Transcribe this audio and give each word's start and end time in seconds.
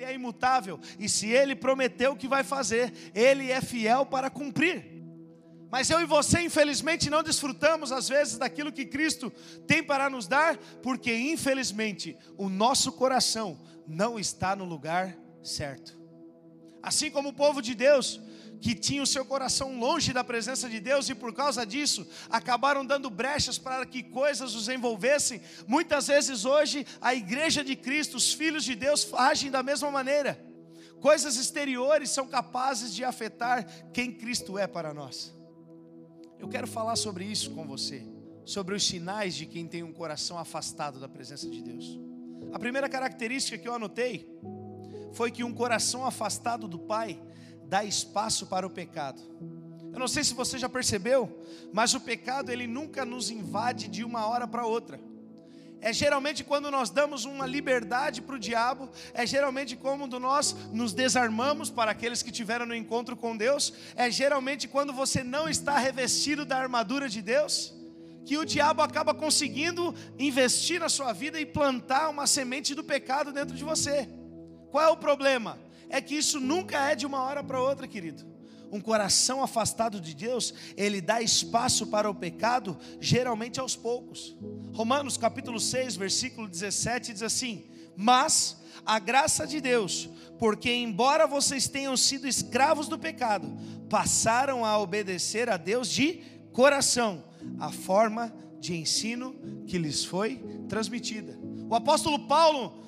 ele 0.00 0.04
é 0.10 0.14
imutável, 0.14 0.80
e 0.98 1.08
se 1.08 1.28
ele 1.28 1.54
prometeu 1.54 2.16
que 2.16 2.26
vai 2.26 2.42
fazer, 2.42 2.92
ele 3.14 3.50
é 3.50 3.60
fiel 3.60 4.06
para 4.06 4.30
cumprir. 4.30 4.98
Mas 5.70 5.90
eu 5.90 6.00
e 6.00 6.06
você, 6.06 6.40
infelizmente, 6.40 7.10
não 7.10 7.22
desfrutamos 7.22 7.92
às 7.92 8.08
vezes 8.08 8.38
daquilo 8.38 8.72
que 8.72 8.86
Cristo 8.86 9.30
tem 9.66 9.82
para 9.82 10.10
nos 10.10 10.26
dar, 10.26 10.56
porque 10.82 11.14
infelizmente 11.14 12.16
o 12.36 12.48
nosso 12.48 12.90
coração 12.92 13.60
não 13.86 14.18
está 14.18 14.56
no 14.56 14.64
lugar 14.64 15.16
certo. 15.42 16.00
Assim 16.82 17.10
como 17.10 17.28
o 17.28 17.34
povo 17.34 17.60
de 17.60 17.74
Deus, 17.74 18.20
que 18.60 18.74
tinha 18.74 19.02
o 19.02 19.06
seu 19.06 19.24
coração 19.24 19.78
longe 19.78 20.12
da 20.12 20.22
presença 20.22 20.68
de 20.68 20.78
Deus 20.78 21.08
e 21.08 21.14
por 21.14 21.32
causa 21.32 21.64
disso 21.64 22.06
acabaram 22.28 22.84
dando 22.84 23.08
brechas 23.08 23.56
para 23.56 23.86
que 23.86 24.02
coisas 24.02 24.54
os 24.54 24.68
envolvessem. 24.68 25.40
Muitas 25.66 26.08
vezes 26.08 26.44
hoje 26.44 26.86
a 27.00 27.14
igreja 27.14 27.64
de 27.64 27.74
Cristo, 27.74 28.16
os 28.16 28.32
filhos 28.32 28.64
de 28.64 28.74
Deus 28.74 29.08
agem 29.14 29.50
da 29.50 29.62
mesma 29.62 29.90
maneira. 29.90 30.38
Coisas 31.00 31.36
exteriores 31.36 32.10
são 32.10 32.28
capazes 32.28 32.94
de 32.94 33.02
afetar 33.02 33.66
quem 33.92 34.12
Cristo 34.12 34.58
é 34.58 34.66
para 34.66 34.92
nós. 34.92 35.34
Eu 36.38 36.48
quero 36.48 36.66
falar 36.66 36.96
sobre 36.96 37.24
isso 37.24 37.50
com 37.52 37.66
você, 37.66 38.06
sobre 38.44 38.74
os 38.74 38.86
sinais 38.86 39.34
de 39.34 39.46
quem 39.46 39.66
tem 39.66 39.82
um 39.82 39.92
coração 39.92 40.38
afastado 40.38 41.00
da 41.00 41.08
presença 41.08 41.48
de 41.48 41.62
Deus. 41.62 41.98
A 42.52 42.58
primeira 42.58 42.88
característica 42.88 43.56
que 43.56 43.66
eu 43.66 43.74
anotei 43.74 44.28
foi 45.12 45.30
que 45.30 45.42
um 45.42 45.54
coração 45.54 46.04
afastado 46.04 46.68
do 46.68 46.78
Pai 46.78 47.20
dá 47.70 47.84
espaço 47.84 48.46
para 48.46 48.66
o 48.66 48.70
pecado. 48.70 49.22
Eu 49.92 49.98
não 49.98 50.08
sei 50.08 50.24
se 50.24 50.34
você 50.34 50.58
já 50.58 50.68
percebeu, 50.68 51.40
mas 51.72 51.94
o 51.94 52.00
pecado 52.00 52.50
ele 52.50 52.66
nunca 52.66 53.04
nos 53.04 53.30
invade 53.30 53.86
de 53.86 54.02
uma 54.02 54.26
hora 54.26 54.46
para 54.46 54.66
outra. 54.66 55.00
É 55.80 55.92
geralmente 55.92 56.42
quando 56.42 56.68
nós 56.68 56.90
damos 56.90 57.24
uma 57.24 57.46
liberdade 57.46 58.20
para 58.20 58.34
o 58.34 58.38
diabo, 58.40 58.90
é 59.14 59.24
geralmente 59.24 59.76
quando 59.76 60.18
nós 60.18 60.54
nos 60.72 60.92
desarmamos 60.92 61.70
para 61.70 61.92
aqueles 61.92 62.22
que 62.22 62.32
tiveram 62.32 62.66
no 62.66 62.74
encontro 62.74 63.16
com 63.16 63.36
Deus, 63.36 63.72
é 63.94 64.10
geralmente 64.10 64.66
quando 64.66 64.92
você 64.92 65.22
não 65.22 65.48
está 65.48 65.78
revestido 65.78 66.44
da 66.44 66.58
armadura 66.58 67.08
de 67.08 67.22
Deus, 67.22 67.72
que 68.26 68.36
o 68.36 68.44
diabo 68.44 68.82
acaba 68.82 69.14
conseguindo 69.14 69.94
investir 70.18 70.80
na 70.80 70.88
sua 70.88 71.12
vida 71.12 71.40
e 71.40 71.46
plantar 71.46 72.10
uma 72.10 72.26
semente 72.26 72.74
do 72.74 72.82
pecado 72.82 73.32
dentro 73.32 73.56
de 73.56 73.62
você. 73.62 74.08
Qual 74.70 74.84
é 74.84 74.88
o 74.88 74.96
problema? 74.96 75.69
É 75.90 76.00
que 76.00 76.14
isso 76.14 76.40
nunca 76.40 76.90
é 76.90 76.94
de 76.94 77.04
uma 77.04 77.20
hora 77.22 77.42
para 77.42 77.60
outra, 77.60 77.86
querido. 77.86 78.24
Um 78.72 78.80
coração 78.80 79.42
afastado 79.42 80.00
de 80.00 80.14
Deus, 80.14 80.54
ele 80.76 81.00
dá 81.00 81.20
espaço 81.20 81.88
para 81.88 82.08
o 82.08 82.14
pecado, 82.14 82.78
geralmente 83.00 83.58
aos 83.58 83.74
poucos. 83.74 84.36
Romanos 84.72 85.16
capítulo 85.16 85.58
6, 85.58 85.96
versículo 85.96 86.48
17 86.48 87.12
diz 87.12 87.22
assim: 87.22 87.64
Mas 87.96 88.56
a 88.86 89.00
graça 89.00 89.44
de 89.44 89.60
Deus, 89.60 90.08
porque 90.38 90.72
embora 90.72 91.26
vocês 91.26 91.66
tenham 91.66 91.96
sido 91.96 92.28
escravos 92.28 92.86
do 92.86 92.96
pecado, 92.96 93.52
passaram 93.88 94.64
a 94.64 94.78
obedecer 94.78 95.50
a 95.50 95.56
Deus 95.56 95.90
de 95.90 96.22
coração, 96.52 97.24
a 97.58 97.72
forma 97.72 98.32
de 98.60 98.76
ensino 98.76 99.34
que 99.66 99.78
lhes 99.78 100.04
foi 100.04 100.36
transmitida. 100.68 101.38
O 101.68 101.74
apóstolo 101.74 102.26
Paulo, 102.28 102.84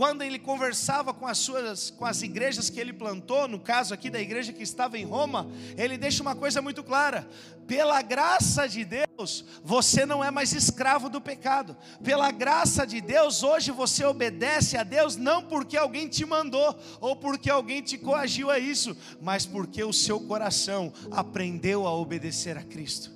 quando 0.00 0.22
ele 0.22 0.38
conversava 0.38 1.12
com 1.12 1.26
as 1.26 1.36
suas 1.36 1.90
com 1.90 2.06
as 2.06 2.22
igrejas 2.22 2.70
que 2.70 2.80
ele 2.80 2.90
plantou, 2.90 3.46
no 3.46 3.60
caso 3.60 3.92
aqui 3.92 4.08
da 4.08 4.18
igreja 4.18 4.50
que 4.50 4.62
estava 4.62 4.96
em 4.96 5.04
Roma, 5.04 5.46
ele 5.76 5.98
deixa 5.98 6.22
uma 6.22 6.34
coisa 6.34 6.62
muito 6.62 6.82
clara: 6.82 7.28
pela 7.66 8.00
graça 8.00 8.66
de 8.66 8.82
Deus, 8.82 9.44
você 9.62 10.06
não 10.06 10.24
é 10.24 10.30
mais 10.30 10.54
escravo 10.54 11.10
do 11.10 11.20
pecado. 11.20 11.76
Pela 12.02 12.30
graça 12.30 12.86
de 12.86 12.98
Deus, 12.98 13.42
hoje 13.42 13.72
você 13.72 14.02
obedece 14.02 14.78
a 14.78 14.82
Deus 14.82 15.16
não 15.16 15.42
porque 15.42 15.76
alguém 15.76 16.08
te 16.08 16.24
mandou 16.24 16.74
ou 16.98 17.14
porque 17.14 17.50
alguém 17.50 17.82
te 17.82 17.98
coagiu 17.98 18.48
a 18.48 18.58
isso, 18.58 18.96
mas 19.20 19.44
porque 19.44 19.84
o 19.84 19.92
seu 19.92 20.18
coração 20.20 20.94
aprendeu 21.10 21.86
a 21.86 21.94
obedecer 21.94 22.56
a 22.56 22.62
Cristo. 22.62 23.12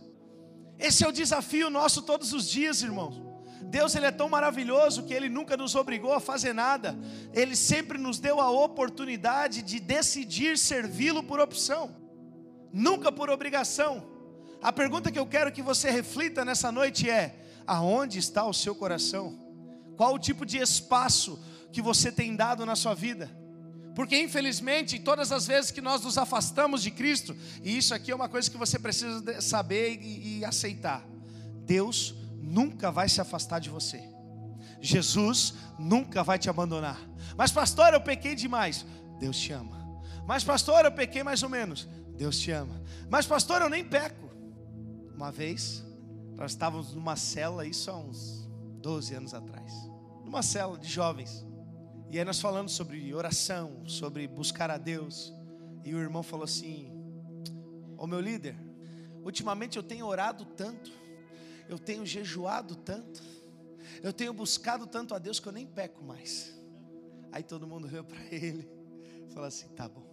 Esse 0.79 1.03
é 1.03 1.09
o 1.09 1.13
desafio 1.13 1.71
nosso 1.71 2.03
todos 2.03 2.35
os 2.35 2.47
dias, 2.47 2.83
irmãos. 2.83 3.34
Deus 3.71 3.95
ele 3.95 4.07
é 4.07 4.11
tão 4.11 4.29
maravilhoso 4.29 5.03
que 5.03 5.13
ele 5.13 5.29
nunca 5.29 5.57
nos 5.57 5.75
obrigou 5.75 6.13
a 6.13 6.21
fazer 6.21 6.53
nada. 6.53 6.97
Ele 7.33 7.57
sempre 7.57 7.99
nos 7.99 8.19
deu 8.19 8.41
a 8.41 8.51
oportunidade 8.51 9.63
de 9.63 9.81
decidir 9.81 10.59
servi-lo 10.59 11.23
por 11.23 11.41
opção, 11.41 11.95
nunca 12.73 13.11
por 13.11 13.31
obrigação. 13.31 14.05
A 14.63 14.73
pergunta 14.73 15.11
que 15.11 15.19
eu 15.19 15.27
quero 15.27 15.53
que 15.53 15.63
você 15.63 15.91
reflita 15.91 16.45
nessa 16.45 16.71
noite 16.71 17.11
é: 17.11 17.35
aonde 17.67 18.19
está 18.19 18.45
o 18.45 18.55
seu 18.55 18.75
coração? 18.75 19.39
Qual 19.97 20.15
o 20.15 20.19
tipo 20.19 20.45
de 20.45 20.59
espaço 20.59 21.39
que 21.73 21.83
você 21.83 22.11
tem 22.11 22.35
dado 22.35 22.65
na 22.65 22.77
sua 22.77 22.95
vida? 22.95 23.31
Porque 23.95 24.19
infelizmente, 24.19 24.99
todas 24.99 25.31
as 25.31 25.47
vezes 25.47 25.71
que 25.71 25.81
nós 25.81 26.03
nos 26.03 26.19
afastamos 26.19 26.83
de 26.83 26.91
Cristo, 26.91 27.37
e 27.63 27.77
isso 27.79 27.95
aqui 27.95 28.11
é 28.11 28.15
uma 28.15 28.29
coisa 28.29 28.51
que 28.51 28.57
você 28.57 28.79
precisa 28.79 29.41
saber 29.41 30.01
e, 30.03 30.39
e 30.39 30.45
aceitar. 30.45 31.07
Deus 31.65 32.15
nunca 32.45 32.91
vai 32.91 33.09
se 33.09 33.21
afastar 33.21 33.59
de 33.59 33.71
você. 33.71 34.03
Jesus 34.81 35.55
nunca 35.79 36.23
vai 36.23 36.39
te 36.39 36.51
abandonar. 36.51 37.01
Mas 37.37 37.51
pastor, 37.51 37.95
eu 37.95 38.01
pequei 38.01 38.35
demais. 38.35 38.85
Deus 39.19 39.39
te 39.39 39.53
ama. 39.53 39.83
Mas 40.27 40.45
pastor, 40.45 40.85
eu 40.85 40.93
pequei 40.93 41.23
mais 41.23 41.43
ou 41.43 41.49
menos. 41.49 41.89
Deus 42.17 42.39
te 42.39 42.51
ama. 42.51 42.83
Mas 43.09 43.27
pastor, 43.27 43.63
eu 43.63 43.71
nem 43.71 43.85
peco. 43.85 44.31
Uma 45.15 45.33
vez, 45.33 45.85
nós 46.37 46.53
estávamos 46.53 46.93
numa 46.93 47.17
cela, 47.17 47.67
isso 47.67 47.91
há 47.91 47.97
uns 47.97 48.49
12 48.81 49.15
anos 49.15 49.35
atrás. 49.35 49.73
Numa 50.25 50.43
cela 50.43 50.79
de 50.79 50.89
jovens. 50.89 51.47
E 52.11 52.19
aí 52.19 52.25
nós 52.25 52.41
falando 52.41 52.69
sobre 52.69 53.15
oração, 53.15 53.89
sobre 53.89 54.29
buscar 54.29 54.71
a 54.71 54.77
Deus. 54.77 55.33
E 55.85 55.95
o 55.95 55.99
irmão 55.99 56.23
falou 56.23 56.45
assim: 56.45 56.93
Ô 57.97 58.07
meu 58.07 58.21
líder, 58.21 58.57
ultimamente 59.23 59.77
eu 59.77 59.83
tenho 59.83 60.07
orado 60.07 60.45
tanto 60.45 61.04
eu 61.69 61.79
tenho 61.79 62.05
jejuado 62.05 62.77
tanto, 62.77 63.23
eu 64.03 64.13
tenho 64.13 64.33
buscado 64.33 64.87
tanto 64.87 65.15
a 65.15 65.19
Deus 65.19 65.41
que 65.41 65.49
eu 65.49 65.53
nem 65.53 65.67
peco 65.67 66.03
mais. 66.05 66.55
Aí 67.33 67.43
todo 67.43 67.67
mundo 67.67 67.89
veio 67.89 68.05
para 68.05 68.23
ele 68.31 68.75
falou 69.35 69.49
assim: 69.49 69.67
tá 69.69 69.89
bom, 69.89 70.07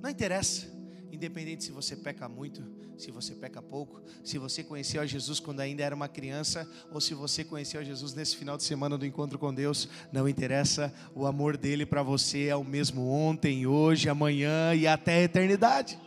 não 0.00 0.10
interessa, 0.10 0.66
independente 1.10 1.64
se 1.64 1.72
você 1.72 1.96
peca 1.96 2.28
muito, 2.28 2.62
se 2.98 3.10
você 3.10 3.34
peca 3.34 3.62
pouco, 3.62 4.02
se 4.22 4.38
você 4.38 4.62
conheceu 4.62 5.00
a 5.00 5.06
Jesus 5.06 5.40
quando 5.40 5.60
ainda 5.60 5.82
era 5.82 5.94
uma 5.94 6.08
criança, 6.08 6.70
ou 6.92 7.00
se 7.00 7.14
você 7.14 7.42
conheceu 7.42 7.80
a 7.80 7.84
Jesus 7.84 8.14
nesse 8.14 8.36
final 8.36 8.56
de 8.56 8.64
semana 8.64 8.98
do 8.98 9.06
encontro 9.06 9.38
com 9.38 9.52
Deus, 9.52 9.88
não 10.12 10.28
interessa, 10.28 10.92
o 11.14 11.26
amor 11.26 11.56
dele 11.56 11.86
para 11.86 12.02
você 12.02 12.46
é 12.46 12.56
o 12.56 12.64
mesmo 12.64 13.08
ontem, 13.08 13.66
hoje, 13.66 14.08
amanhã 14.08 14.74
e 14.74 14.86
até 14.86 15.14
a 15.14 15.22
eternidade. 15.22 15.98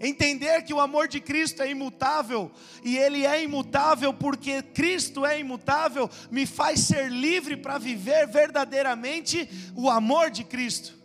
Entender 0.00 0.62
que 0.62 0.72
o 0.72 0.80
amor 0.80 1.08
de 1.08 1.20
Cristo 1.20 1.62
é 1.62 1.70
imutável 1.70 2.50
e 2.84 2.96
ele 2.96 3.26
é 3.26 3.42
imutável 3.42 4.14
porque 4.14 4.62
Cristo 4.62 5.26
é 5.26 5.40
imutável, 5.40 6.08
me 6.30 6.46
faz 6.46 6.80
ser 6.80 7.10
livre 7.10 7.56
para 7.56 7.78
viver 7.78 8.26
verdadeiramente 8.28 9.48
o 9.74 9.90
amor 9.90 10.30
de 10.30 10.44
Cristo. 10.44 10.96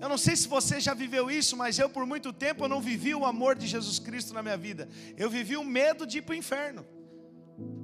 Eu 0.00 0.08
não 0.08 0.18
sei 0.18 0.36
se 0.36 0.46
você 0.46 0.78
já 0.78 0.94
viveu 0.94 1.30
isso, 1.30 1.56
mas 1.56 1.78
eu 1.78 1.88
por 1.88 2.06
muito 2.06 2.32
tempo 2.32 2.64
eu 2.64 2.68
não 2.68 2.80
vivi 2.80 3.14
o 3.14 3.24
amor 3.24 3.56
de 3.56 3.66
Jesus 3.66 3.98
Cristo 3.98 4.34
na 4.34 4.42
minha 4.42 4.56
vida. 4.56 4.88
Eu 5.16 5.28
vivi 5.28 5.56
o 5.56 5.64
medo 5.64 6.06
de 6.06 6.18
ir 6.18 6.22
para 6.22 6.34
o 6.34 6.36
inferno 6.36 6.86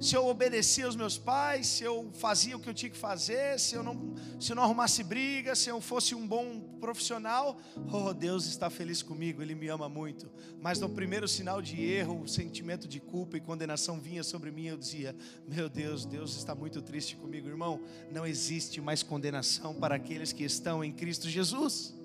se 0.03 0.15
eu 0.17 0.27
obedecia 0.27 0.85
aos 0.85 0.97
meus 0.97 1.17
pais, 1.17 1.65
se 1.65 1.85
eu 1.85 2.11
fazia 2.15 2.57
o 2.57 2.59
que 2.59 2.67
eu 2.67 2.73
tinha 2.73 2.89
que 2.89 2.97
fazer, 2.97 3.57
se 3.57 3.73
eu 3.73 3.81
não, 3.81 4.13
se 4.37 4.51
eu 4.51 4.55
não 4.55 4.63
arrumasse 4.63 5.01
briga, 5.01 5.55
se 5.55 5.69
eu 5.69 5.79
fosse 5.79 6.13
um 6.13 6.27
bom 6.27 6.59
profissional, 6.81 7.57
oh, 7.89 8.13
Deus 8.13 8.45
está 8.45 8.69
feliz 8.69 9.01
comigo, 9.01 9.41
Ele 9.41 9.55
me 9.55 9.69
ama 9.69 9.87
muito. 9.87 10.29
Mas 10.59 10.77
no 10.77 10.89
primeiro 10.89 11.25
sinal 11.25 11.61
de 11.61 11.81
erro, 11.81 12.23
o 12.23 12.27
sentimento 12.27 12.85
de 12.85 12.99
culpa 12.99 13.37
e 13.37 13.39
condenação 13.39 13.97
vinha 13.97 14.23
sobre 14.23 14.51
mim, 14.51 14.65
eu 14.65 14.77
dizia: 14.77 15.15
Meu 15.47 15.69
Deus, 15.69 16.05
Deus 16.05 16.35
está 16.35 16.53
muito 16.53 16.81
triste 16.81 17.15
comigo, 17.15 17.47
irmão. 17.47 17.79
Não 18.11 18.27
existe 18.27 18.81
mais 18.81 19.03
condenação 19.03 19.73
para 19.73 19.95
aqueles 19.95 20.33
que 20.33 20.43
estão 20.43 20.83
em 20.83 20.91
Cristo 20.91 21.29
Jesus. 21.29 21.95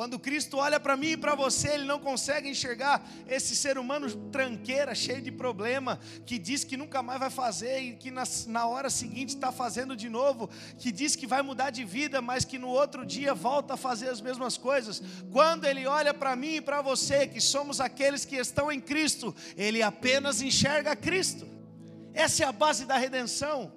Quando 0.00 0.18
Cristo 0.18 0.56
olha 0.56 0.80
para 0.80 0.96
mim 0.96 1.08
e 1.08 1.16
para 1.18 1.34
você, 1.34 1.72
Ele 1.72 1.84
não 1.84 1.98
consegue 1.98 2.48
enxergar 2.48 3.06
esse 3.28 3.54
ser 3.54 3.76
humano 3.76 4.10
tranqueira, 4.30 4.94
cheio 4.94 5.20
de 5.20 5.30
problema, 5.30 6.00
que 6.24 6.38
diz 6.38 6.64
que 6.64 6.74
nunca 6.74 7.02
mais 7.02 7.20
vai 7.20 7.28
fazer 7.28 7.80
e 7.80 7.96
que 7.96 8.10
na, 8.10 8.22
na 8.46 8.66
hora 8.66 8.88
seguinte 8.88 9.34
está 9.34 9.52
fazendo 9.52 9.94
de 9.94 10.08
novo, 10.08 10.48
que 10.78 10.90
diz 10.90 11.14
que 11.14 11.26
vai 11.26 11.42
mudar 11.42 11.68
de 11.68 11.84
vida, 11.84 12.22
mas 12.22 12.46
que 12.46 12.56
no 12.56 12.68
outro 12.68 13.04
dia 13.04 13.34
volta 13.34 13.74
a 13.74 13.76
fazer 13.76 14.08
as 14.08 14.22
mesmas 14.22 14.56
coisas. 14.56 15.02
Quando 15.30 15.66
Ele 15.66 15.86
olha 15.86 16.14
para 16.14 16.34
mim 16.34 16.54
e 16.54 16.60
para 16.62 16.80
você, 16.80 17.26
que 17.26 17.38
somos 17.38 17.78
aqueles 17.78 18.24
que 18.24 18.36
estão 18.36 18.72
em 18.72 18.80
Cristo, 18.80 19.36
Ele 19.54 19.82
apenas 19.82 20.40
enxerga 20.40 20.96
Cristo. 20.96 21.46
Essa 22.14 22.44
é 22.44 22.46
a 22.46 22.52
base 22.52 22.86
da 22.86 22.96
redenção. 22.96 23.70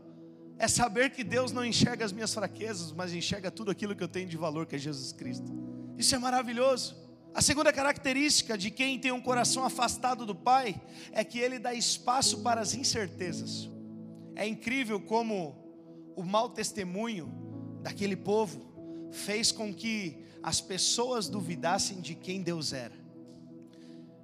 É 0.58 0.70
saber 0.70 1.10
que 1.10 1.22
Deus 1.22 1.52
não 1.52 1.66
enxerga 1.66 2.06
as 2.06 2.14
minhas 2.14 2.34
fraquezas, 2.34 2.94
mas 2.94 3.14
enxerga 3.14 3.52
tudo 3.52 3.70
aquilo 3.70 3.94
que 3.94 4.02
eu 4.02 4.08
tenho 4.08 4.30
de 4.30 4.38
valor, 4.38 4.66
que 4.66 4.78
é 4.78 4.80
Jesus 4.80 5.12
Cristo. 5.12 5.73
Isso 5.98 6.16
é 6.16 6.18
maravilhoso. 6.18 6.96
A 7.34 7.42
segunda 7.42 7.74
característica 7.74 8.58
de 8.58 8.70
quem 8.70 9.00
tem 9.00 9.12
um 9.12 9.22
coração 9.22 9.64
afastado 9.66 10.26
do 10.26 10.36
Pai 10.36 10.80
é 11.12 11.24
que 11.24 11.40
ele 11.40 11.58
dá 11.58 11.74
espaço 11.74 12.44
para 12.44 12.62
as 12.62 12.76
incertezas. 12.76 13.70
É 14.36 14.48
incrível 14.48 15.00
como 15.00 15.56
o 16.16 16.24
mau 16.24 16.50
testemunho 16.50 17.32
daquele 17.82 18.16
povo 18.16 19.10
fez 19.12 19.52
com 19.52 19.74
que 19.74 20.24
as 20.44 20.62
pessoas 20.62 21.28
duvidassem 21.28 22.02
de 22.02 22.16
quem 22.16 22.42
Deus 22.42 22.74
era. 22.74 22.94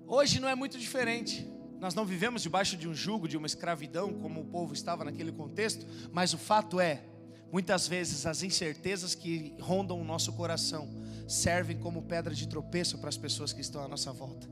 Hoje 0.05 0.39
não 0.39 0.49
é 0.49 0.55
muito 0.55 0.77
diferente. 0.77 1.47
Nós 1.79 1.95
não 1.95 2.03
vivemos 2.03 2.41
debaixo 2.41 2.75
de 2.75 2.87
um 2.87 2.93
jugo, 2.93 3.27
de 3.27 3.37
uma 3.37 3.47
escravidão, 3.47 4.13
como 4.13 4.41
o 4.41 4.45
povo 4.45 4.73
estava 4.73 5.03
naquele 5.03 5.31
contexto, 5.31 5.85
mas 6.11 6.33
o 6.33 6.37
fato 6.37 6.79
é, 6.79 7.03
muitas 7.51 7.87
vezes 7.87 8.25
as 8.25 8.43
incertezas 8.43 9.15
que 9.15 9.55
rondam 9.59 9.99
o 9.99 10.03
nosso 10.03 10.33
coração 10.33 10.87
servem 11.27 11.77
como 11.77 12.01
pedra 12.01 12.33
de 12.33 12.47
tropeço 12.47 12.97
para 12.97 13.09
as 13.09 13.17
pessoas 13.17 13.53
que 13.53 13.61
estão 13.61 13.83
à 13.83 13.87
nossa 13.87 14.11
volta. 14.11 14.47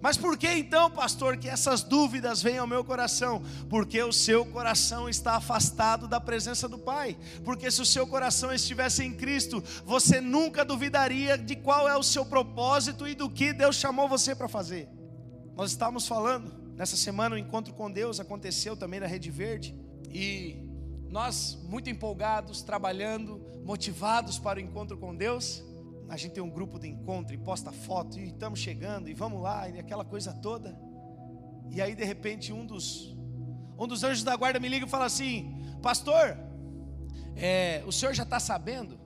Mas 0.00 0.16
por 0.16 0.36
que 0.36 0.48
então, 0.48 0.90
pastor, 0.90 1.36
que 1.36 1.48
essas 1.48 1.82
dúvidas 1.82 2.42
vêm 2.42 2.58
ao 2.58 2.66
meu 2.66 2.84
coração? 2.84 3.42
Porque 3.68 4.02
o 4.02 4.12
seu 4.12 4.44
coração 4.44 5.08
está 5.08 5.36
afastado 5.36 6.06
da 6.06 6.20
presença 6.20 6.68
do 6.68 6.78
Pai. 6.78 7.16
Porque 7.44 7.70
se 7.70 7.80
o 7.80 7.86
seu 7.86 8.06
coração 8.06 8.52
estivesse 8.52 9.02
em 9.02 9.14
Cristo, 9.14 9.62
você 9.84 10.20
nunca 10.20 10.64
duvidaria 10.64 11.36
de 11.36 11.56
qual 11.56 11.88
é 11.88 11.96
o 11.96 12.02
seu 12.02 12.24
propósito 12.24 13.08
e 13.08 13.14
do 13.14 13.30
que 13.30 13.52
Deus 13.52 13.76
chamou 13.76 14.08
você 14.08 14.34
para 14.34 14.48
fazer. 14.48 14.88
Nós 15.56 15.70
estávamos 15.70 16.06
falando, 16.06 16.52
nessa 16.76 16.96
semana 16.96 17.34
o 17.34 17.38
encontro 17.38 17.72
com 17.72 17.90
Deus 17.90 18.20
aconteceu 18.20 18.76
também 18.76 19.00
na 19.00 19.06
Rede 19.06 19.30
Verde. 19.30 19.74
E 20.10 20.65
nós, 21.10 21.58
muito 21.64 21.88
empolgados, 21.88 22.62
trabalhando, 22.62 23.40
motivados 23.64 24.38
para 24.38 24.58
o 24.58 24.62
encontro 24.62 24.98
com 24.98 25.14
Deus, 25.14 25.62
a 26.08 26.16
gente 26.16 26.32
tem 26.32 26.42
um 26.42 26.50
grupo 26.50 26.78
de 26.78 26.88
encontro 26.88 27.34
e 27.34 27.38
posta 27.38 27.72
foto 27.72 28.18
e 28.18 28.28
estamos 28.28 28.60
chegando 28.60 29.08
e 29.08 29.14
vamos 29.14 29.42
lá 29.42 29.68
e 29.68 29.78
aquela 29.78 30.04
coisa 30.04 30.32
toda. 30.32 30.78
E 31.70 31.80
aí 31.80 31.94
de 31.94 32.04
repente 32.04 32.52
um 32.52 32.64
dos 32.64 33.16
um 33.78 33.86
dos 33.86 34.02
anjos 34.04 34.24
da 34.24 34.34
guarda 34.36 34.58
me 34.58 34.68
liga 34.68 34.86
e 34.86 34.88
fala 34.88 35.04
assim: 35.04 35.54
Pastor, 35.82 36.38
é, 37.34 37.82
o 37.86 37.92
senhor 37.92 38.14
já 38.14 38.22
está 38.22 38.38
sabendo? 38.38 38.98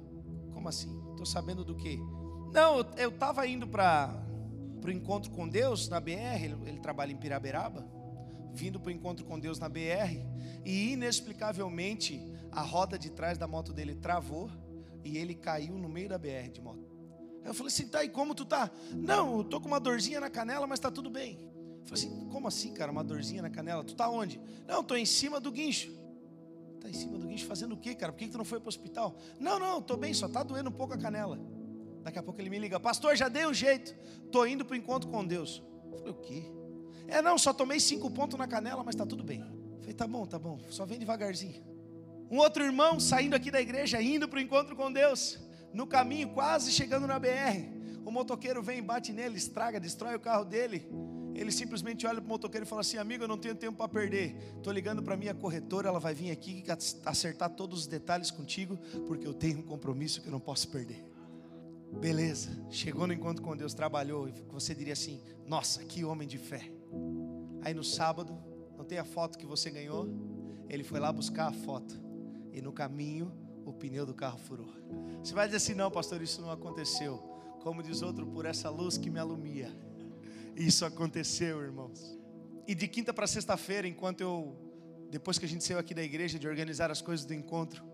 Como 0.53 0.69
assim? 0.69 1.00
Estou 1.11 1.26
sabendo 1.26 1.64
do 1.64 1.75
quê? 1.75 1.99
Não, 2.53 2.79
eu 2.96 3.11
estava 3.11 3.46
indo 3.46 3.67
para 3.67 4.14
o 4.85 4.91
encontro 4.91 5.31
com 5.31 5.49
Deus 5.49 5.88
na 5.88 6.00
BR, 6.00 6.43
ele, 6.43 6.56
ele 6.67 6.81
trabalha 6.81 7.12
em 7.12 7.17
Piraberaba, 7.17 7.87
vindo 8.55 8.81
para 8.81 8.88
o 8.88 8.93
encontro 8.93 9.25
com 9.25 9.38
Deus 9.38 9.58
na 9.58 9.69
BR, 9.69 10.19
e 10.64 10.93
inexplicavelmente 10.93 12.20
a 12.50 12.61
roda 12.61 12.99
de 12.99 13.11
trás 13.11 13.38
da 13.38 13.47
moto 13.47 13.73
dele 13.73 13.94
travou 13.94 14.50
e 15.05 15.17
ele 15.17 15.35
caiu 15.35 15.79
no 15.79 15.88
meio 15.88 16.08
da 16.08 16.19
BR 16.19 16.50
de 16.52 16.61
moto. 16.61 16.91
Eu 17.44 17.55
falei 17.55 17.69
assim, 17.69 17.88
tá, 17.88 18.05
e 18.05 18.08
como 18.08 18.35
tu 18.35 18.44
tá? 18.44 18.70
Não, 18.93 19.38
eu 19.38 19.44
tô 19.44 19.61
com 19.61 19.69
uma 19.69 19.81
dorzinha 19.81 20.20
na 20.20 20.29
canela, 20.29 20.67
mas 20.67 20.79
tá 20.79 20.91
tudo 20.91 21.08
bem. 21.08 21.38
Eu 21.81 21.87
falei 21.87 22.05
assim, 22.05 22.29
como 22.29 22.47
assim, 22.47 22.75
cara, 22.75 22.93
uma 22.93 23.02
dorzinha 23.02 23.41
na 23.41 23.49
canela? 23.49 23.82
Tu 23.82 23.94
tá 23.94 24.08
onde? 24.11 24.41
Não, 24.69 24.85
tô 24.85 24.94
em 24.94 25.06
cima 25.06 25.41
do 25.41 25.50
guincho. 25.50 25.91
Tá 26.81 26.88
em 26.88 26.93
cima 26.93 27.19
do 27.19 27.26
guincho 27.26 27.46
fazendo 27.46 27.73
o 27.73 27.76
quê, 27.76 27.94
cara? 27.94 28.12
Por 28.12 28.19
que, 28.19 28.26
que 28.26 28.32
tu 28.32 28.38
não 28.38 28.44
foi 28.44 28.61
para 28.61 28.67
o 28.67 28.69
hospital? 28.69 29.17
Não, 29.38 29.58
não, 29.58 29.81
tô 29.81 29.96
bem, 29.96 30.12
só 30.12 30.29
tá 30.29 30.43
doendo 30.43 30.69
um 30.69 30.73
pouco 30.73 30.93
a 30.93 30.99
canela. 30.99 31.41
Daqui 32.03 32.19
a 32.19 32.23
pouco 32.23 32.41
ele 32.41 32.50
me 32.50 32.58
liga, 32.58 32.79
pastor, 32.79 33.17
já 33.17 33.29
dei 33.29 33.46
um 33.46 33.53
jeito, 33.53 33.94
tô 34.31 34.44
indo 34.46 34.64
para 34.64 34.75
o 34.75 34.76
encontro 34.76 35.08
com 35.08 35.26
Deus. 35.26 35.62
Eu 35.91 35.99
falei, 35.99 36.12
o 36.12 36.17
quê? 36.17 36.60
É, 37.08 37.20
não, 37.20 37.37
só 37.38 37.52
tomei 37.52 37.81
cinco 37.81 38.11
pontos 38.11 38.38
na 38.38 38.47
canela, 38.47 38.82
mas 38.85 38.94
tá 38.94 39.05
tudo 39.05 39.23
bem. 39.25 39.44
Falei, 39.81 39.94
tá 39.94 40.06
bom, 40.06 40.26
tá 40.26 40.38
bom, 40.38 40.58
só 40.70 40.85
vem 40.87 40.99
devagarzinho. 40.99 41.62
Um 42.31 42.38
outro 42.38 42.62
irmão 42.62 43.00
saindo 43.00 43.35
aqui 43.35 43.50
da 43.50 43.61
igreja, 43.61 44.00
indo 44.00 44.29
para 44.29 44.38
o 44.38 44.41
encontro 44.41 44.76
com 44.76 44.93
Deus 44.93 45.38
no 45.73 45.87
caminho, 45.87 46.31
quase 46.31 46.73
chegando 46.73 47.06
na 47.06 47.19
BR, 47.19 47.81
o 48.05 48.11
motoqueiro 48.11 48.62
vem, 48.62 48.82
bate 48.82 49.12
nele, 49.12 49.37
estraga, 49.37 49.79
destrói 49.79 50.17
o 50.17 50.20
carro 50.20 50.44
dele. 50.44 50.88
Ele 51.35 51.52
simplesmente 51.52 52.06
olha 52.06 52.20
para 52.20 52.26
o 52.26 52.29
motoqueiro 52.29 52.67
e 52.67 52.69
fala 52.69 52.81
assim: 52.81 52.97
Amigo, 52.97 53.25
eu 53.25 53.29
não 53.29 53.38
tenho 53.38 53.55
tempo 53.55 53.79
para 53.79 53.88
perder. 53.88 54.37
Estou 54.56 54.73
ligando 54.73 55.03
para 55.03 55.14
a 55.14 55.17
minha 55.17 55.35
corretora, 55.35 55.88
ela 55.88 56.00
vai 56.00 56.12
vir 56.12 56.31
aqui 56.31 56.64
acertar 57.05 57.50
todos 57.50 57.81
os 57.81 57.87
detalhes 57.87 58.31
contigo, 58.31 58.76
porque 59.06 59.26
eu 59.26 59.32
tenho 59.32 59.61
um 59.61 59.62
compromisso 59.62 60.20
que 60.20 60.29
eu 60.29 60.32
não 60.32 60.41
posso 60.41 60.69
perder. 60.69 61.05
Beleza, 62.00 62.50
chegou 62.70 63.06
no 63.06 63.12
encontro 63.12 63.43
com 63.43 63.56
Deus, 63.56 63.75
trabalhou, 63.75 64.29
você 64.49 64.75
diria 64.75 64.93
assim: 64.93 65.20
Nossa, 65.46 65.85
que 65.85 66.05
homem 66.05 66.26
de 66.26 66.38
fé. 66.38 66.80
Aí 67.63 67.75
no 67.75 67.85
sábado, 67.85 68.37
não 68.77 68.85
tem 68.85 68.99
a 68.99 69.05
foto 69.05 69.39
que 69.39 69.47
você 69.47 69.71
ganhou? 69.71 70.09
Ele 70.69 70.85
foi 70.85 71.01
lá 71.01 71.13
buscar 71.13 71.49
a 71.49 71.53
foto, 71.53 72.01
e 72.53 72.63
no 72.63 72.73
caminho, 72.73 73.33
o 73.65 73.73
pneu 73.73 74.07
do 74.07 74.15
carro 74.15 74.39
furou. 74.39 74.69
Você 75.23 75.35
vai 75.35 75.47
dizer 75.47 75.59
assim: 75.59 75.75
não, 75.75 75.91
pastor, 75.91 76.23
isso 76.23 76.41
não 76.41 76.51
aconteceu. 76.51 77.19
Como 77.63 77.83
diz 77.83 78.03
outro, 78.03 78.27
por 78.27 78.47
essa 78.47 78.71
luz 78.71 78.97
que 78.97 79.11
me 79.11 79.19
alumia. 79.19 79.71
Isso 80.57 80.85
aconteceu, 80.85 81.61
irmãos. 81.63 82.19
E 82.67 82.75
de 82.75 82.89
quinta 82.89 83.13
para 83.13 83.27
sexta-feira, 83.27 83.87
enquanto 83.87 84.21
eu, 84.21 84.57
depois 85.11 85.39
que 85.39 85.45
a 85.45 85.49
gente 85.49 85.65
saiu 85.65 85.79
aqui 85.79 85.93
da 85.93 86.03
igreja 86.03 86.39
de 86.39 86.49
organizar 86.49 86.91
as 86.91 87.03
coisas 87.03 87.27
do 87.27 87.35
encontro, 87.35 87.85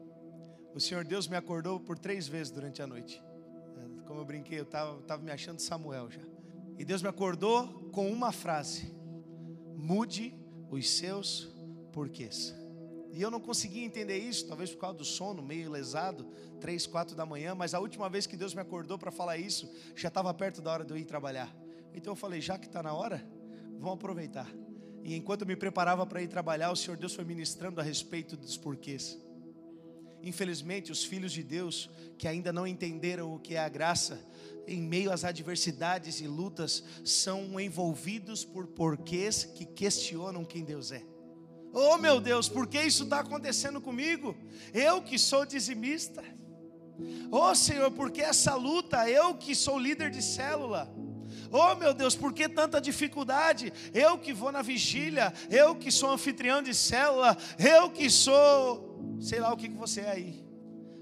o 0.75 0.81
Senhor 0.81 1.05
Deus 1.05 1.27
me 1.27 1.37
acordou 1.37 1.81
por 1.81 1.99
três 1.99 2.29
vezes 2.29 2.53
durante 2.53 2.83
a 2.83 2.87
noite. 2.87 3.23
Como 4.07 4.21
eu 4.21 4.25
brinquei, 4.25 4.59
eu 4.59 4.65
estava 4.65 5.01
tava 5.03 5.23
me 5.23 5.33
achando 5.33 5.61
Samuel 5.61 6.11
já. 6.11 6.36
E 6.78 6.84
Deus 6.84 7.02
me 7.02 7.08
acordou 7.08 7.90
com 7.93 8.11
uma 8.11 8.32
frase: 8.32 8.93
mude 9.76 10.34
os 10.70 10.90
seus 10.90 11.49
porquês. 11.93 12.55
E 13.12 13.23
eu 13.23 13.31
não 13.31 13.40
conseguia 13.40 13.82
entender 13.82 14.19
isso, 14.19 14.46
talvez 14.46 14.70
por 14.70 14.81
causa 14.81 14.99
do 14.99 15.05
sono, 15.05 15.43
meio 15.43 15.70
lesado, 15.70 16.26
três, 16.61 16.87
quatro 16.87 17.17
da 17.17 17.25
manhã, 17.25 17.55
mas 17.55 17.73
a 17.73 17.81
última 17.81 18.11
vez 18.11 18.26
que 18.26 18.37
Deus 18.37 18.52
me 18.52 18.61
acordou 18.61 18.99
para 18.99 19.11
falar 19.11 19.38
isso, 19.38 19.73
já 19.94 20.08
estava 20.08 20.34
perto 20.34 20.61
da 20.61 20.70
hora 20.70 20.84
de 20.84 20.93
eu 20.93 20.99
ir 20.99 21.06
trabalhar. 21.06 21.50
Então 21.94 22.12
eu 22.12 22.17
falei, 22.17 22.43
já 22.43 22.58
que 22.58 22.67
está 22.67 22.82
na 22.82 22.93
hora, 22.93 23.26
vamos 23.78 23.94
aproveitar. 23.94 24.52
E 25.02 25.14
enquanto 25.14 25.43
eu 25.43 25.46
me 25.46 25.56
preparava 25.56 26.05
para 26.05 26.20
ir 26.20 26.28
trabalhar, 26.28 26.70
o 26.70 26.76
Senhor 26.76 26.99
Deus 26.99 27.14
foi 27.14 27.25
ministrando 27.25 27.81
a 27.81 27.82
respeito 27.82 28.37
dos 28.37 28.58
porquês. 28.58 29.19
Infelizmente, 30.23 30.93
os 30.93 31.05
filhos 31.05 31.32
de 31.32 31.43
Deus 31.43 31.88
que 32.19 32.26
ainda 32.28 32.52
não 32.52 32.67
entenderam 32.67 33.32
o 33.34 33.38
que 33.38 33.55
é 33.55 33.61
a 33.61 33.69
graça, 33.69 34.20
em 34.67 34.83
meio 34.83 35.13
às 35.13 35.25
adversidades 35.25 36.21
e 36.21 36.27
lutas, 36.27 36.83
são 37.05 37.59
envolvidos 37.61 38.45
por 38.45 38.67
porquês 38.67 39.45
que 39.45 39.65
questionam 39.65 40.45
quem 40.45 40.65
Deus 40.65 40.93
é. 40.93 41.03
Oh 41.73 41.99
meu 41.99 42.21
Deus, 42.21 42.49
por 42.49 42.67
que 42.67 42.81
isso 42.81 43.05
está 43.05 43.21
acontecendo 43.21 43.81
comigo? 43.81 44.37
Eu 44.73 45.03
que 45.03 45.19
sou 45.19 45.45
dizimista. 45.45 46.25
Oh 47.31 47.55
Senhor, 47.55 47.91
por 47.91 48.11
que 48.11 48.23
essa 48.23 48.55
luta? 48.55 49.09
Eu 49.09 49.35
que 49.35 49.55
sou 49.55 49.79
líder 49.79 50.11
de 50.11 50.23
célula. 50.23 50.91
Oh 51.53 51.75
meu 51.75 51.93
Deus, 51.93 52.17
por 52.17 52.33
que 52.33 52.49
tanta 52.49 52.81
dificuldade? 52.81 53.73
Eu 53.93 54.19
que 54.19 54.33
vou 54.33 54.51
na 54.51 54.62
vigília, 54.62 55.33
eu 55.51 55.77
que 55.77 55.91
sou 55.91 56.11
anfitrião 56.11 56.62
de 56.62 56.75
célula, 56.75 57.37
eu 57.59 57.91
que 57.91 58.09
sou, 58.09 59.19
sei 59.21 59.39
lá 59.39 59.53
o 59.53 59.57
que, 59.57 59.69
que 59.69 59.77
você 59.77 60.01
é 60.01 60.11
aí 60.11 60.46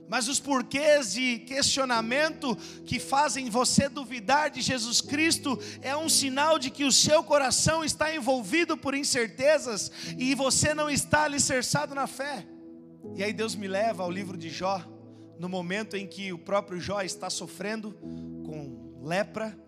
mas 0.09 0.29
os 0.29 0.39
porquês 0.39 1.13
de 1.13 1.39
questionamento 1.41 2.57
que 2.85 2.99
fazem 2.99 3.49
você 3.49 3.89
duvidar 3.89 4.51
de 4.51 4.61
Jesus 4.61 5.01
Cristo 5.01 5.59
é 5.81 5.97
um 5.97 6.09
sinal 6.09 6.59
de 6.59 6.71
que 6.71 6.85
o 6.85 6.93
seu 6.93 7.23
coração 7.23 7.85
está 7.85 8.15
envolvido 8.15 8.77
por 8.77 8.95
incertezas 8.95 9.91
e 10.19 10.35
você 10.35 10.75
não 10.75 10.91
está 10.91 11.25
alicerçado 11.25 11.95
na 11.95 12.07
fé. 12.07 12.47
E 13.17 13.23
aí 13.23 13.33
Deus 13.33 13.55
me 13.55 13.69
leva 13.69 14.03
ao 14.03 14.11
livro 14.11 14.37
de 14.37 14.51
Jó, 14.51 14.83
no 15.39 15.49
momento 15.49 15.97
em 15.97 16.07
que 16.07 16.33
o 16.33 16.39
próprio 16.39 16.81
Jó 16.81 17.01
está 17.03 17.29
sofrendo 17.31 17.93
com 18.45 18.99
lepra, 19.03 19.59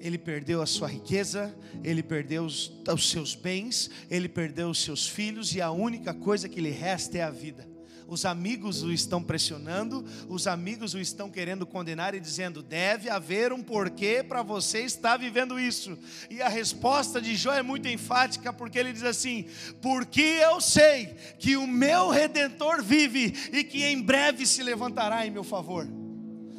ele 0.00 0.18
perdeu 0.18 0.60
a 0.60 0.66
sua 0.66 0.88
riqueza, 0.88 1.56
ele 1.82 2.02
perdeu 2.02 2.44
os, 2.44 2.72
os 2.92 3.10
seus 3.10 3.34
bens, 3.34 3.90
ele 4.10 4.28
perdeu 4.28 4.68
os 4.68 4.82
seus 4.82 5.06
filhos 5.06 5.54
e 5.54 5.60
a 5.60 5.70
única 5.70 6.12
coisa 6.12 6.48
que 6.48 6.60
lhe 6.60 6.70
resta 6.70 7.18
é 7.18 7.22
a 7.22 7.30
vida 7.30 7.73
os 8.06 8.24
amigos 8.24 8.82
o 8.82 8.92
estão 8.92 9.22
pressionando, 9.22 10.04
os 10.28 10.46
amigos 10.46 10.94
o 10.94 10.98
estão 10.98 11.30
querendo 11.30 11.66
condenar 11.66 12.14
e 12.14 12.20
dizendo: 12.20 12.62
deve 12.62 13.08
haver 13.08 13.52
um 13.52 13.62
porquê 13.62 14.24
para 14.26 14.42
você 14.42 14.80
estar 14.80 15.16
vivendo 15.16 15.58
isso. 15.58 15.98
E 16.30 16.42
a 16.42 16.48
resposta 16.48 17.20
de 17.20 17.34
Jó 17.36 17.52
é 17.52 17.62
muito 17.62 17.88
enfática, 17.88 18.52
porque 18.52 18.78
ele 18.78 18.92
diz 18.92 19.04
assim: 19.04 19.46
porque 19.80 20.20
eu 20.20 20.60
sei 20.60 21.14
que 21.38 21.56
o 21.56 21.66
meu 21.66 22.10
redentor 22.10 22.82
vive 22.82 23.34
e 23.52 23.64
que 23.64 23.84
em 23.84 24.00
breve 24.00 24.46
se 24.46 24.62
levantará 24.62 25.26
em 25.26 25.30
meu 25.30 25.44
favor. 25.44 25.86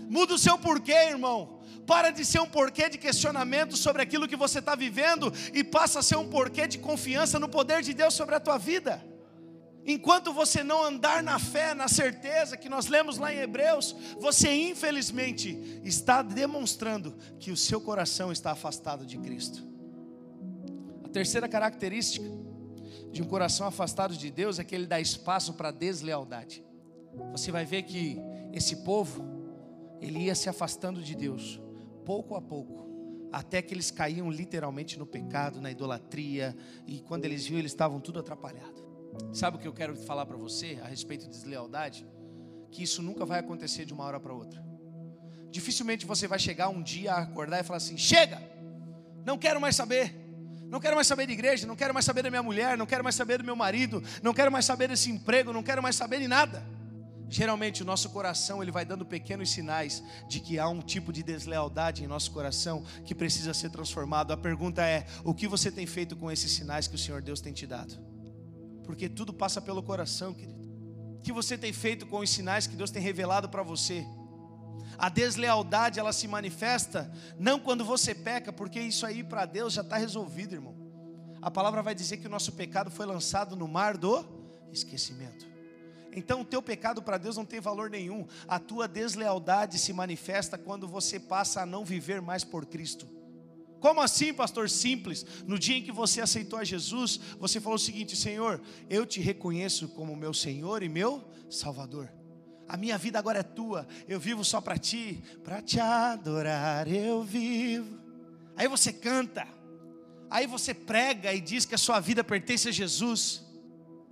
Muda 0.09 0.33
o 0.33 0.39
seu 0.39 0.57
porquê, 0.57 0.93
irmão. 0.93 1.55
Para 1.85 2.09
de 2.09 2.25
ser 2.25 2.39
um 2.39 2.47
porquê 2.47 2.89
de 2.89 2.97
questionamento 2.97 3.77
sobre 3.77 4.01
aquilo 4.01 4.27
que 4.27 4.35
você 4.35 4.57
está 4.57 4.75
vivendo 4.75 5.31
e 5.53 5.63
passa 5.63 5.99
a 5.99 6.03
ser 6.03 6.15
um 6.15 6.27
porquê 6.27 6.67
de 6.67 6.79
confiança 6.79 7.37
no 7.37 7.47
poder 7.47 7.83
de 7.83 7.93
Deus 7.93 8.13
sobre 8.15 8.33
a 8.33 8.39
tua 8.39 8.57
vida. 8.57 9.14
Enquanto 9.87 10.33
você 10.33 10.63
não 10.63 10.83
andar 10.83 11.21
na 11.21 11.37
fé, 11.37 11.75
na 11.75 11.87
certeza 11.87 12.57
que 12.57 12.67
nós 12.67 12.87
lemos 12.87 13.19
lá 13.19 13.31
em 13.31 13.37
Hebreus, 13.37 13.95
você 14.19 14.51
infelizmente 14.51 15.79
está 15.83 16.23
demonstrando 16.23 17.15
que 17.39 17.51
o 17.51 17.57
seu 17.57 17.79
coração 17.79 18.31
está 18.31 18.51
afastado 18.51 19.05
de 19.05 19.19
Cristo. 19.19 19.63
A 21.03 21.09
terceira 21.09 21.47
característica 21.47 22.25
de 23.11 23.21
um 23.21 23.25
coração 23.25 23.67
afastado 23.67 24.17
de 24.17 24.31
Deus 24.31 24.57
é 24.57 24.63
que 24.63 24.73
ele 24.73 24.87
dá 24.87 24.99
espaço 24.99 25.53
para 25.53 25.69
deslealdade. 25.69 26.63
Você 27.31 27.51
vai 27.51 27.63
ver 27.63 27.83
que 27.83 28.17
esse 28.51 28.77
povo, 28.77 29.23
ele 30.01 30.23
ia 30.23 30.35
se 30.35 30.49
afastando 30.49 31.01
de 31.01 31.15
Deus, 31.15 31.61
pouco 32.03 32.35
a 32.35 32.41
pouco, 32.41 33.29
até 33.31 33.61
que 33.61 33.73
eles 33.73 33.91
caíam 33.91 34.31
literalmente 34.31 34.97
no 34.97 35.05
pecado, 35.05 35.61
na 35.61 35.69
idolatria, 35.69 36.55
e 36.87 37.01
quando 37.01 37.25
eles 37.25 37.45
viam, 37.45 37.59
eles 37.59 37.71
estavam 37.71 37.99
tudo 37.99 38.19
atrapalhado. 38.19 38.84
Sabe 39.33 39.57
o 39.57 39.59
que 39.59 39.67
eu 39.67 39.73
quero 39.73 39.95
falar 39.95 40.25
para 40.25 40.37
você 40.37 40.79
a 40.83 40.87
respeito 40.87 41.23
de 41.23 41.29
deslealdade? 41.29 42.05
Que 42.71 42.83
isso 42.83 43.01
nunca 43.01 43.25
vai 43.25 43.39
acontecer 43.39 43.85
de 43.85 43.93
uma 43.93 44.03
hora 44.03 44.19
para 44.19 44.33
outra. 44.33 44.63
dificilmente 45.49 46.05
você 46.05 46.27
vai 46.27 46.37
chegar 46.37 46.67
um 46.69 46.83
dia 46.83 47.13
a 47.13 47.21
acordar 47.21 47.59
e 47.59 47.63
falar 47.63 47.77
assim: 47.77 47.97
chega, 47.97 48.41
não 49.25 49.37
quero 49.37 49.59
mais 49.59 49.75
saber. 49.75 50.23
Não 50.67 50.79
quero 50.79 50.95
mais 50.95 51.07
saber 51.07 51.27
de 51.27 51.33
igreja, 51.33 51.67
não 51.67 51.75
quero 51.75 51.93
mais 51.93 52.05
saber 52.05 52.23
da 52.23 52.29
minha 52.29 52.41
mulher, 52.43 52.77
não 52.77 52.85
quero 52.85 53.03
mais 53.03 53.15
saber 53.15 53.37
do 53.37 53.43
meu 53.43 53.55
marido, 53.55 54.03
não 54.21 54.33
quero 54.33 54.51
mais 54.51 54.65
saber 54.65 54.87
desse 54.87 55.11
emprego, 55.11 55.53
não 55.53 55.61
quero 55.61 55.81
mais 55.81 55.95
saber 55.95 56.19
de 56.19 56.27
nada. 56.27 56.65
Geralmente 57.29 57.81
o 57.81 57.85
nosso 57.85 58.09
coração 58.09 58.61
ele 58.61 58.71
vai 58.71 58.85
dando 58.85 59.05
pequenos 59.05 59.49
sinais 59.49 60.03
de 60.27 60.39
que 60.39 60.59
há 60.59 60.67
um 60.67 60.81
tipo 60.81 61.11
de 61.11 61.23
deslealdade 61.23 62.03
em 62.03 62.07
nosso 62.07 62.31
coração 62.31 62.83
que 63.03 63.15
precisa 63.15 63.53
ser 63.53 63.69
transformado. 63.69 64.31
A 64.31 64.37
pergunta 64.37 64.85
é: 64.85 65.05
o 65.23 65.33
que 65.33 65.47
você 65.47 65.71
tem 65.71 65.85
feito 65.85 66.15
com 66.15 66.31
esses 66.31 66.51
sinais 66.51 66.87
que 66.87 66.95
o 66.95 66.99
Senhor 66.99 67.21
Deus 67.21 67.41
tem 67.41 67.53
te 67.53 67.65
dado? 67.65 68.14
Porque 68.85 69.09
tudo 69.09 69.33
passa 69.33 69.61
pelo 69.61 69.81
coração, 69.81 70.33
querido. 70.33 70.63
O 71.17 71.21
que 71.21 71.31
você 71.31 71.57
tem 71.57 71.73
feito 71.73 72.05
com 72.05 72.19
os 72.19 72.29
sinais 72.29 72.67
que 72.67 72.75
Deus 72.75 72.91
tem 72.91 73.01
revelado 73.01 73.49
para 73.49 73.63
você? 73.63 74.05
A 74.97 75.09
deslealdade 75.09 75.99
ela 75.99 76.13
se 76.13 76.27
manifesta 76.27 77.11
não 77.37 77.59
quando 77.59 77.83
você 77.83 78.13
peca, 78.13 78.53
porque 78.53 78.79
isso 78.79 79.05
aí 79.05 79.23
para 79.23 79.45
Deus 79.45 79.73
já 79.73 79.81
está 79.81 79.97
resolvido, 79.97 80.53
irmão. 80.53 80.75
A 81.41 81.51
palavra 81.51 81.81
vai 81.81 81.93
dizer 81.93 82.17
que 82.17 82.27
o 82.27 82.29
nosso 82.29 82.53
pecado 82.53 82.89
foi 82.89 83.05
lançado 83.05 83.55
no 83.55 83.67
mar 83.67 83.97
do 83.97 84.25
esquecimento. 84.71 85.45
Então 86.15 86.41
o 86.41 86.45
teu 86.45 86.61
pecado 86.61 87.01
para 87.01 87.17
Deus 87.17 87.35
não 87.35 87.45
tem 87.45 87.59
valor 87.59 87.89
nenhum. 87.89 88.25
A 88.47 88.57
tua 88.57 88.87
deslealdade 88.87 89.77
se 89.77 89.91
manifesta 89.91 90.57
quando 90.57 90.87
você 90.87 91.19
passa 91.19 91.61
a 91.61 91.65
não 91.65 91.83
viver 91.83 92.21
mais 92.21 92.43
por 92.43 92.65
Cristo. 92.65 93.07
Como 93.85 94.01
assim, 94.01 94.33
pastor? 94.33 94.67
Simples. 94.67 95.23
No 95.45 95.59
dia 95.59 95.77
em 95.77 95.83
que 95.83 95.91
você 95.91 96.19
aceitou 96.19 96.57
a 96.57 96.63
Jesus, 96.63 97.19
você 97.39 97.61
falou 97.61 97.75
o 97.75 97.79
seguinte: 97.79 98.15
Senhor, 98.15 98.59
eu 98.89 99.05
te 99.05 99.21
reconheço 99.21 99.89
como 99.89 100.15
meu 100.15 100.33
Senhor 100.33 100.81
e 100.81 100.89
meu 100.89 101.23
Salvador. 101.51 102.11
A 102.67 102.77
minha 102.77 102.97
vida 102.97 103.19
agora 103.19 103.41
é 103.41 103.43
tua, 103.43 103.87
eu 104.07 104.19
vivo 104.19 104.43
só 104.43 104.59
para 104.59 104.75
ti, 104.75 105.21
para 105.43 105.61
te 105.61 105.79
adorar 105.79 106.87
eu 106.87 107.21
vivo. 107.21 107.99
Aí 108.55 108.67
você 108.67 108.91
canta, 108.91 109.47
aí 110.31 110.47
você 110.47 110.73
prega 110.73 111.31
e 111.31 111.39
diz 111.39 111.63
que 111.63 111.75
a 111.75 111.77
sua 111.77 111.99
vida 111.99 112.23
pertence 112.23 112.67
a 112.67 112.71
Jesus, 112.71 113.45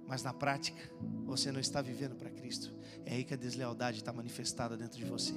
mas 0.07 0.21
na 0.21 0.35
prática 0.35 0.87
você 1.25 1.51
não 1.51 1.59
está 1.59 1.81
vivendo 1.81 2.15
para 2.15 2.29
Cristo. 2.29 2.71
É 3.07 3.15
aí 3.15 3.23
que 3.23 3.33
a 3.33 3.37
deslealdade 3.37 3.97
está 3.97 4.13
manifestada 4.13 4.77
dentro 4.77 4.99
de 4.99 5.05
você. 5.05 5.33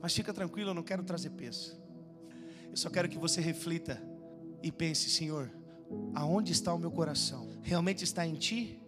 Mas 0.00 0.12
fica 0.12 0.34
tranquilo, 0.34 0.70
eu 0.70 0.74
não 0.74 0.82
quero 0.82 1.04
trazer 1.04 1.30
peso. 1.30 1.80
Eu 2.72 2.76
só 2.76 2.90
quero 2.90 3.08
que 3.08 3.18
você 3.18 3.40
reflita 3.40 4.02
e 4.62 4.72
pense, 4.72 5.08
Senhor, 5.08 5.48
aonde 6.14 6.50
está 6.50 6.74
o 6.74 6.78
meu 6.78 6.90
coração? 6.90 7.46
Realmente 7.62 8.02
está 8.02 8.26
em 8.26 8.34
Ti? 8.34 8.82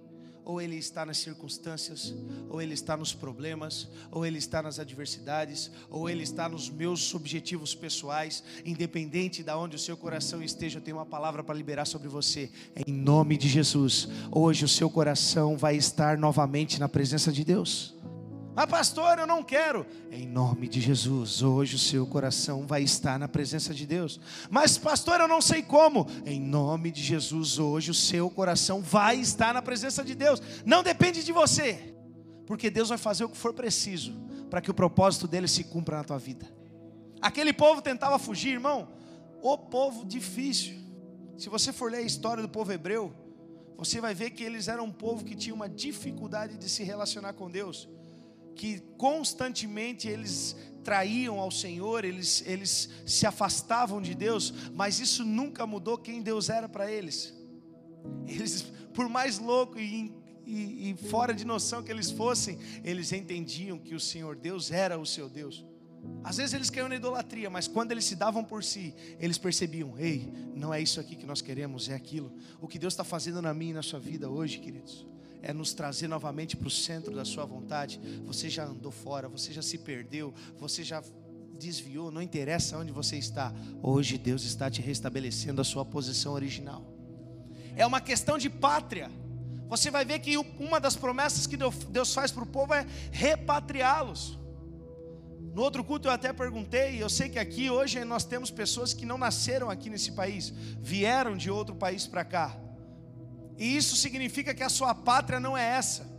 ou 0.44 0.60
ele 0.60 0.76
está 0.76 1.06
nas 1.06 1.16
circunstâncias, 1.18 2.14
ou 2.50 2.60
ele 2.60 2.74
está 2.74 2.96
nos 2.96 3.14
problemas, 3.14 3.88
ou 4.10 4.26
ele 4.26 4.38
está 4.38 4.62
nas 4.62 4.78
adversidades, 4.78 5.70
ou 5.88 6.08
ele 6.08 6.22
está 6.22 6.48
nos 6.48 6.68
meus 6.68 7.14
objetivos 7.14 7.74
pessoais, 7.74 8.44
independente 8.64 9.42
de 9.42 9.52
onde 9.52 9.76
o 9.76 9.78
seu 9.78 9.96
coração 9.96 10.42
esteja, 10.42 10.78
eu 10.78 10.82
tenho 10.82 10.98
uma 10.98 11.06
palavra 11.06 11.42
para 11.42 11.54
liberar 11.54 11.86
sobre 11.86 12.08
você. 12.08 12.50
Em 12.86 12.92
nome 12.92 13.36
de 13.36 13.48
Jesus, 13.48 14.08
hoje 14.30 14.64
o 14.64 14.68
seu 14.68 14.90
coração 14.90 15.56
vai 15.56 15.76
estar 15.76 16.18
novamente 16.18 16.78
na 16.78 16.88
presença 16.88 17.32
de 17.32 17.42
Deus. 17.42 17.94
Mas, 18.54 18.66
pastor, 18.66 19.18
eu 19.18 19.26
não 19.26 19.42
quero. 19.42 19.84
Em 20.12 20.26
nome 20.26 20.68
de 20.68 20.80
Jesus, 20.80 21.42
hoje 21.42 21.74
o 21.74 21.78
seu 21.78 22.06
coração 22.06 22.66
vai 22.66 22.82
estar 22.82 23.18
na 23.18 23.26
presença 23.26 23.74
de 23.74 23.84
Deus. 23.84 24.20
Mas, 24.48 24.78
pastor, 24.78 25.20
eu 25.20 25.26
não 25.26 25.40
sei 25.40 25.60
como. 25.60 26.06
Em 26.24 26.40
nome 26.40 26.92
de 26.92 27.02
Jesus, 27.02 27.58
hoje 27.58 27.90
o 27.90 27.94
seu 27.94 28.30
coração 28.30 28.80
vai 28.80 29.16
estar 29.16 29.52
na 29.52 29.60
presença 29.60 30.04
de 30.04 30.14
Deus. 30.14 30.40
Não 30.64 30.84
depende 30.84 31.24
de 31.24 31.32
você, 31.32 31.96
porque 32.46 32.70
Deus 32.70 32.90
vai 32.90 32.98
fazer 32.98 33.24
o 33.24 33.28
que 33.28 33.36
for 33.36 33.52
preciso 33.52 34.14
para 34.48 34.60
que 34.60 34.70
o 34.70 34.74
propósito 34.74 35.26
dele 35.26 35.48
se 35.48 35.64
cumpra 35.64 35.96
na 35.96 36.04
tua 36.04 36.18
vida. 36.18 36.46
Aquele 37.20 37.52
povo 37.52 37.82
tentava 37.82 38.20
fugir, 38.20 38.50
irmão. 38.50 38.88
O 39.42 39.58
povo 39.58 40.04
difícil. 40.04 40.76
Se 41.36 41.48
você 41.48 41.72
for 41.72 41.90
ler 41.90 41.98
a 41.98 42.02
história 42.02 42.40
do 42.40 42.48
povo 42.48 42.70
hebreu, 42.70 43.12
você 43.76 44.00
vai 44.00 44.14
ver 44.14 44.30
que 44.30 44.44
eles 44.44 44.68
eram 44.68 44.84
um 44.84 44.92
povo 44.92 45.24
que 45.24 45.34
tinha 45.34 45.54
uma 45.54 45.68
dificuldade 45.68 46.56
de 46.56 46.68
se 46.68 46.84
relacionar 46.84 47.32
com 47.32 47.50
Deus 47.50 47.88
que 48.54 48.80
constantemente 48.96 50.08
eles 50.08 50.56
traíam 50.84 51.40
ao 51.40 51.50
Senhor, 51.50 52.04
eles, 52.04 52.44
eles 52.46 52.90
se 53.06 53.26
afastavam 53.26 54.00
de 54.00 54.14
Deus, 54.14 54.52
mas 54.74 55.00
isso 55.00 55.24
nunca 55.24 55.66
mudou 55.66 55.96
quem 55.96 56.22
Deus 56.22 56.48
era 56.50 56.68
para 56.68 56.90
eles. 56.90 57.34
Eles, 58.26 58.62
por 58.92 59.08
mais 59.08 59.38
louco 59.38 59.80
e, 59.80 60.12
e, 60.46 60.90
e 60.90 60.96
fora 61.08 61.34
de 61.34 61.44
noção 61.44 61.82
que 61.82 61.90
eles 61.90 62.10
fossem, 62.10 62.58
eles 62.84 63.12
entendiam 63.12 63.78
que 63.78 63.94
o 63.94 64.00
Senhor 64.00 64.36
Deus 64.36 64.70
era 64.70 64.98
o 64.98 65.06
seu 65.06 65.28
Deus. 65.28 65.64
Às 66.22 66.36
vezes 66.36 66.52
eles 66.52 66.68
caíam 66.68 66.88
na 66.88 66.96
idolatria, 66.96 67.48
mas 67.48 67.66
quando 67.66 67.92
eles 67.92 68.04
se 68.04 68.14
davam 68.14 68.44
por 68.44 68.62
si, 68.62 68.94
eles 69.18 69.38
percebiam: 69.38 69.98
ei, 69.98 70.30
não 70.54 70.72
é 70.72 70.82
isso 70.82 71.00
aqui 71.00 71.16
que 71.16 71.24
nós 71.24 71.40
queremos, 71.40 71.88
é 71.88 71.94
aquilo. 71.94 72.30
O 72.60 72.68
que 72.68 72.78
Deus 72.78 72.92
está 72.92 73.04
fazendo 73.04 73.40
na 73.40 73.54
minha 73.54 73.70
e 73.70 73.74
na 73.74 73.82
sua 73.82 73.98
vida 73.98 74.28
hoje, 74.28 74.58
queridos 74.58 75.13
é 75.44 75.52
nos 75.52 75.74
trazer 75.74 76.08
novamente 76.08 76.56
para 76.56 76.66
o 76.66 76.70
centro 76.70 77.14
da 77.14 77.24
sua 77.24 77.44
vontade. 77.44 78.00
Você 78.24 78.48
já 78.48 78.64
andou 78.64 78.90
fora, 78.90 79.28
você 79.28 79.52
já 79.52 79.60
se 79.60 79.76
perdeu, 79.76 80.32
você 80.58 80.82
já 80.82 81.02
desviou, 81.58 82.10
não 82.10 82.22
interessa 82.22 82.78
onde 82.78 82.90
você 82.90 83.16
está. 83.16 83.52
Hoje 83.82 84.16
Deus 84.16 84.42
está 84.44 84.70
te 84.70 84.80
restabelecendo 84.80 85.60
a 85.60 85.64
sua 85.64 85.84
posição 85.84 86.32
original. 86.32 86.82
É 87.76 87.86
uma 87.86 88.00
questão 88.00 88.38
de 88.38 88.48
pátria. 88.48 89.10
Você 89.68 89.90
vai 89.90 90.04
ver 90.04 90.18
que 90.20 90.36
uma 90.38 90.80
das 90.80 90.96
promessas 90.96 91.46
que 91.46 91.58
Deus 91.58 92.14
faz 92.14 92.32
para 92.32 92.42
o 92.42 92.46
povo 92.46 92.72
é 92.72 92.86
repatriá-los. 93.12 94.38
No 95.54 95.60
outro 95.60 95.84
culto 95.84 96.08
eu 96.08 96.12
até 96.12 96.32
perguntei, 96.32 97.02
eu 97.02 97.10
sei 97.10 97.28
que 97.28 97.38
aqui 97.38 97.68
hoje 97.68 98.02
nós 98.02 98.24
temos 98.24 98.50
pessoas 98.50 98.94
que 98.94 99.04
não 99.04 99.18
nasceram 99.18 99.68
aqui 99.68 99.90
nesse 99.90 100.12
país, 100.12 100.52
vieram 100.80 101.36
de 101.36 101.50
outro 101.50 101.76
país 101.76 102.06
para 102.06 102.24
cá. 102.24 102.63
E 103.58 103.76
isso 103.76 103.96
significa 103.96 104.54
que 104.54 104.62
a 104.62 104.68
sua 104.68 104.94
pátria 104.94 105.38
não 105.40 105.56
é 105.56 105.64
essa. 105.64 106.14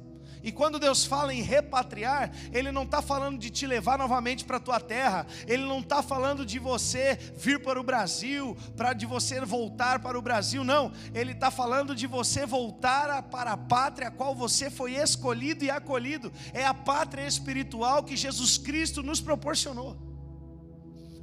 E 0.46 0.52
quando 0.52 0.78
Deus 0.78 1.04
fala 1.04 1.34
em 1.34 1.42
repatriar, 1.42 2.32
Ele 2.54 2.72
não 2.72 2.84
está 2.84 3.02
falando 3.02 3.40
de 3.40 3.50
te 3.50 3.66
levar 3.66 3.98
novamente 3.98 4.46
para 4.46 4.58
a 4.58 4.60
tua 4.60 4.80
terra, 4.80 5.26
Ele 5.48 5.64
não 5.64 5.80
está 5.80 6.04
falando 6.04 6.46
de 6.46 6.60
você 6.60 7.18
vir 7.36 7.64
para 7.64 7.80
o 7.80 7.84
Brasil, 7.84 8.56
para 8.78 8.94
de 8.94 9.08
você 9.08 9.42
voltar 9.42 9.98
para 9.98 10.20
o 10.20 10.22
Brasil, 10.22 10.64
não. 10.64 10.94
Ele 11.16 11.32
está 11.32 11.50
falando 11.50 11.96
de 11.96 12.06
você 12.06 12.46
voltar 12.46 13.24
para 13.24 13.54
a 13.54 13.58
pátria 13.58 14.10
a 14.10 14.12
qual 14.12 14.36
você 14.36 14.70
foi 14.70 14.94
escolhido 14.94 15.66
e 15.66 15.72
acolhido. 15.72 16.32
É 16.54 16.64
a 16.64 16.76
pátria 16.76 17.26
espiritual 17.26 18.04
que 18.04 18.16
Jesus 18.16 18.60
Cristo 18.60 19.02
nos 19.02 19.20
proporcionou. 19.20 20.15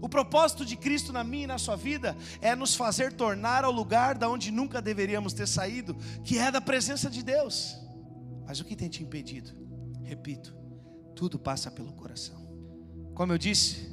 O 0.02 0.08
propósito 0.08 0.64
de 0.64 0.76
Cristo 0.76 1.12
na 1.12 1.22
minha 1.22 1.44
e 1.44 1.46
na 1.46 1.58
sua 1.58 1.76
vida 1.76 2.16
é 2.40 2.56
nos 2.56 2.74
fazer 2.74 3.12
tornar 3.12 3.64
ao 3.64 3.70
lugar 3.70 4.18
da 4.18 4.28
onde 4.28 4.50
nunca 4.50 4.82
deveríamos 4.82 5.32
ter 5.32 5.46
saído, 5.46 5.94
que 6.24 6.38
é 6.38 6.50
da 6.50 6.60
presença 6.60 7.08
de 7.08 7.22
Deus. 7.22 7.76
Mas 8.44 8.58
o 8.58 8.64
que 8.64 8.74
tem 8.74 8.88
te 8.88 9.00
impedido? 9.00 9.52
Repito, 10.02 10.56
tudo 11.14 11.38
passa 11.38 11.70
pelo 11.70 11.92
coração. 11.92 12.36
Como 13.14 13.32
eu 13.32 13.38
disse, 13.38 13.92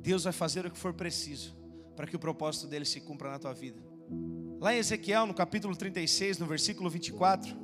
Deus 0.00 0.22
vai 0.22 0.32
fazer 0.32 0.64
o 0.64 0.70
que 0.70 0.78
for 0.78 0.94
preciso 0.94 1.58
para 1.96 2.06
que 2.06 2.14
o 2.14 2.20
propósito 2.20 2.68
dele 2.68 2.84
se 2.84 3.00
cumpra 3.00 3.28
na 3.28 3.38
tua 3.40 3.52
vida. 3.52 3.82
Lá 4.60 4.72
em 4.72 4.78
Ezequiel, 4.78 5.26
no 5.26 5.34
capítulo 5.34 5.74
36, 5.74 6.38
no 6.38 6.46
versículo 6.46 6.88
24, 6.88 7.56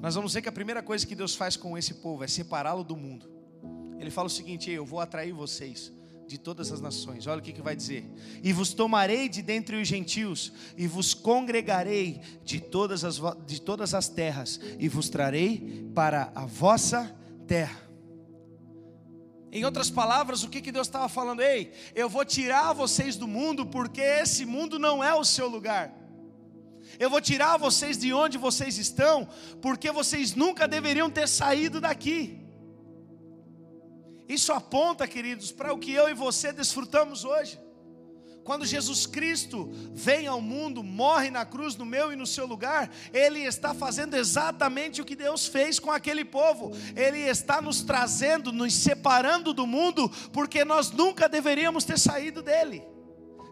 nós 0.00 0.14
vamos 0.14 0.34
ver 0.34 0.42
que 0.42 0.48
a 0.48 0.52
primeira 0.52 0.84
coisa 0.84 1.04
que 1.04 1.16
Deus 1.16 1.34
faz 1.34 1.56
com 1.56 1.76
esse 1.76 1.94
povo 1.94 2.22
é 2.22 2.28
separá-lo 2.28 2.84
do 2.84 2.96
mundo. 2.96 3.28
Ele 3.98 4.10
fala 4.10 4.28
o 4.28 4.30
seguinte: 4.30 4.70
Eu 4.70 4.86
vou 4.86 5.00
atrair 5.00 5.32
vocês 5.32 5.92
de 6.32 6.38
todas 6.38 6.72
as 6.72 6.80
nações. 6.80 7.26
Olha 7.26 7.40
o 7.40 7.42
que, 7.42 7.52
que 7.52 7.60
vai 7.60 7.76
dizer: 7.76 8.10
E 8.42 8.54
vos 8.54 8.72
tomarei 8.72 9.28
de 9.28 9.42
dentre 9.42 9.76
os 9.76 9.86
gentios, 9.86 10.50
e 10.78 10.86
vos 10.86 11.12
congregarei 11.12 12.22
de 12.42 12.58
todas 12.58 13.04
as, 13.04 13.20
de 13.46 13.60
todas 13.60 13.92
as 13.92 14.08
terras, 14.08 14.58
e 14.78 14.88
vos 14.88 15.10
trarei 15.10 15.86
para 15.94 16.32
a 16.34 16.46
vossa 16.46 17.14
terra. 17.46 17.82
Em 19.52 19.62
outras 19.66 19.90
palavras, 19.90 20.42
o 20.42 20.48
que, 20.48 20.62
que 20.62 20.72
Deus 20.72 20.86
estava 20.86 21.06
falando? 21.06 21.42
Ei, 21.42 21.70
eu 21.94 22.08
vou 22.08 22.24
tirar 22.24 22.72
vocês 22.72 23.16
do 23.16 23.28
mundo, 23.28 23.66
porque 23.66 24.00
esse 24.00 24.46
mundo 24.46 24.78
não 24.78 25.04
é 25.04 25.14
o 25.14 25.24
seu 25.26 25.46
lugar. 25.46 25.94
Eu 26.98 27.10
vou 27.10 27.20
tirar 27.20 27.58
vocês 27.58 27.98
de 27.98 28.10
onde 28.14 28.38
vocês 28.38 28.78
estão, 28.78 29.28
porque 29.60 29.92
vocês 29.92 30.34
nunca 30.34 30.66
deveriam 30.66 31.10
ter 31.10 31.28
saído 31.28 31.78
daqui. 31.78 32.41
Isso 34.32 34.50
aponta, 34.50 35.06
queridos, 35.06 35.52
para 35.52 35.74
o 35.74 35.78
que 35.78 35.92
eu 35.92 36.08
e 36.08 36.14
você 36.14 36.52
desfrutamos 36.52 37.22
hoje. 37.22 37.60
Quando 38.42 38.64
Jesus 38.64 39.06
Cristo 39.06 39.70
vem 39.92 40.26
ao 40.26 40.40
mundo, 40.40 40.82
morre 40.82 41.30
na 41.30 41.44
cruz 41.44 41.76
no 41.76 41.84
meu 41.84 42.12
e 42.12 42.16
no 42.16 42.26
seu 42.26 42.46
lugar, 42.46 42.90
Ele 43.12 43.40
está 43.40 43.74
fazendo 43.74 44.16
exatamente 44.16 45.02
o 45.02 45.04
que 45.04 45.14
Deus 45.14 45.46
fez 45.46 45.78
com 45.78 45.90
aquele 45.90 46.24
povo. 46.24 46.72
Ele 46.96 47.18
está 47.18 47.60
nos 47.60 47.82
trazendo, 47.82 48.52
nos 48.52 48.72
separando 48.72 49.52
do 49.52 49.66
mundo, 49.66 50.10
porque 50.32 50.64
nós 50.64 50.90
nunca 50.90 51.28
deveríamos 51.28 51.84
ter 51.84 51.98
saído 51.98 52.42
dele. 52.42 52.82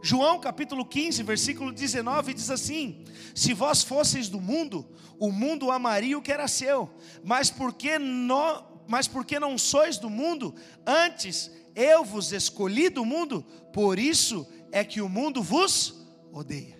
João 0.02 0.40
capítulo 0.40 0.84
15, 0.84 1.22
versículo 1.22 1.70
19 1.72 2.32
diz 2.32 2.50
assim: 2.50 3.04
Se 3.34 3.52
vós 3.52 3.82
fosseis 3.82 4.30
do 4.30 4.40
mundo, 4.40 4.88
o 5.18 5.30
mundo 5.30 5.70
amaria 5.70 6.16
o 6.16 6.22
que 6.22 6.32
era 6.32 6.48
seu, 6.48 6.88
mas 7.22 7.50
porque, 7.50 7.98
no, 7.98 8.69
mas 8.90 9.06
porque 9.06 9.38
não 9.38 9.56
sois 9.56 9.98
do 9.98 10.10
mundo, 10.10 10.52
antes 10.84 11.48
eu 11.76 12.04
vos 12.04 12.32
escolhi 12.32 12.88
do 12.88 13.04
mundo, 13.04 13.42
por 13.72 14.00
isso 14.00 14.44
é 14.72 14.82
que 14.82 15.00
o 15.00 15.08
mundo 15.08 15.44
vos 15.44 15.94
odeia. 16.32 16.76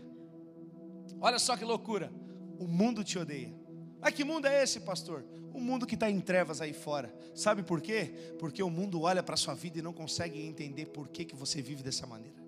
Olha 1.20 1.38
só 1.38 1.56
que 1.56 1.64
loucura, 1.64 2.12
o 2.58 2.66
mundo 2.66 3.04
te 3.04 3.16
odeia. 3.16 3.54
Mas 4.00 4.12
que 4.12 4.24
mundo 4.24 4.46
é 4.46 4.60
esse, 4.60 4.80
pastor? 4.80 5.24
O 5.54 5.60
mundo 5.60 5.86
que 5.86 5.94
está 5.94 6.10
em 6.10 6.18
trevas 6.20 6.60
aí 6.60 6.72
fora. 6.72 7.14
Sabe 7.32 7.62
por 7.62 7.80
quê? 7.80 8.34
Porque 8.40 8.60
o 8.60 8.70
mundo 8.70 9.02
olha 9.02 9.22
para 9.22 9.34
a 9.34 9.38
sua 9.38 9.54
vida 9.54 9.78
e 9.78 9.82
não 9.82 9.92
consegue 9.92 10.44
entender 10.44 10.86
por 10.86 11.06
que, 11.06 11.24
que 11.24 11.36
você 11.36 11.62
vive 11.62 11.84
dessa 11.84 12.08
maneira. 12.08 12.42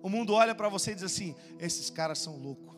O 0.00 0.08
mundo 0.08 0.32
olha 0.32 0.54
para 0.54 0.70
você 0.70 0.92
e 0.92 0.94
diz 0.94 1.04
assim: 1.04 1.34
esses 1.58 1.90
caras 1.90 2.18
são 2.18 2.38
loucos. 2.38 2.74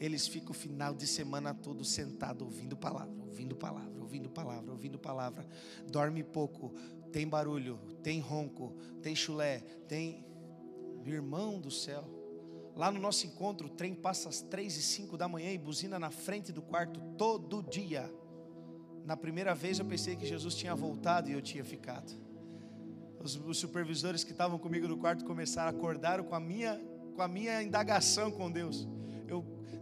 Eles 0.00 0.26
ficam 0.26 0.52
o 0.52 0.54
final 0.54 0.94
de 0.94 1.06
semana 1.06 1.52
todo 1.52 1.84
sentado 1.84 2.42
ouvindo 2.42 2.74
palavra, 2.74 3.14
ouvindo 3.22 3.54
palavra, 3.54 4.00
ouvindo 4.00 4.30
palavra, 4.30 4.72
ouvindo 4.72 4.98
palavra. 4.98 5.46
Dorme 5.86 6.24
pouco, 6.24 6.72
tem 7.12 7.28
barulho, 7.28 7.78
tem 8.02 8.18
ronco, 8.18 8.74
tem 9.02 9.14
chulé, 9.14 9.60
tem. 9.86 10.24
Meu 11.04 11.14
irmão 11.14 11.60
do 11.60 11.70
céu. 11.70 12.04
Lá 12.74 12.90
no 12.90 12.98
nosso 12.98 13.26
encontro, 13.26 13.66
o 13.66 13.70
trem 13.70 13.94
passa 13.94 14.30
às 14.30 14.40
três 14.40 14.76
e 14.76 14.82
cinco 14.82 15.18
da 15.18 15.28
manhã 15.28 15.52
e 15.52 15.58
buzina 15.58 15.98
na 15.98 16.10
frente 16.10 16.50
do 16.50 16.62
quarto 16.62 16.98
todo 17.18 17.62
dia. 17.62 18.10
Na 19.04 19.16
primeira 19.16 19.54
vez 19.54 19.78
eu 19.78 19.84
pensei 19.84 20.16
que 20.16 20.24
Jesus 20.26 20.54
tinha 20.54 20.74
voltado 20.74 21.28
e 21.28 21.32
eu 21.32 21.42
tinha 21.42 21.64
ficado. 21.64 22.10
Os, 23.22 23.36
os 23.36 23.58
supervisores 23.58 24.24
que 24.24 24.32
estavam 24.32 24.58
comigo 24.58 24.88
no 24.88 24.96
quarto 24.96 25.26
começaram 25.26 25.68
a 25.68 25.70
acordar 25.78 26.22
com 26.22 26.34
a 26.34 26.40
minha, 26.40 26.80
com 27.14 27.20
a 27.20 27.28
minha 27.28 27.62
indagação 27.62 28.30
com 28.30 28.50
Deus. 28.50 28.88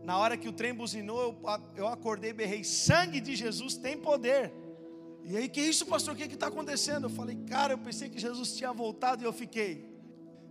Na 0.05 0.19
hora 0.19 0.37
que 0.37 0.49
o 0.49 0.53
trem 0.53 0.75
buzinou, 0.75 1.21
eu, 1.21 1.39
eu 1.77 1.87
acordei 1.87 2.33
berrei: 2.33 2.65
sangue 2.65 3.21
de 3.21 3.37
Jesus 3.37 3.77
tem 3.77 3.97
poder. 3.97 4.53
E 5.25 5.37
aí, 5.37 5.49
que 5.49 5.61
isso, 5.61 5.85
pastor? 5.85 6.15
O 6.15 6.17
que 6.17 6.25
está 6.25 6.47
acontecendo? 6.47 7.05
Eu 7.05 7.11
falei, 7.11 7.37
cara, 7.47 7.75
eu 7.75 7.79
pensei 7.79 8.09
que 8.09 8.19
Jesus 8.19 8.57
tinha 8.57 8.73
voltado 8.73 9.23
e 9.23 9.27
eu 9.27 9.33
fiquei. 9.33 9.87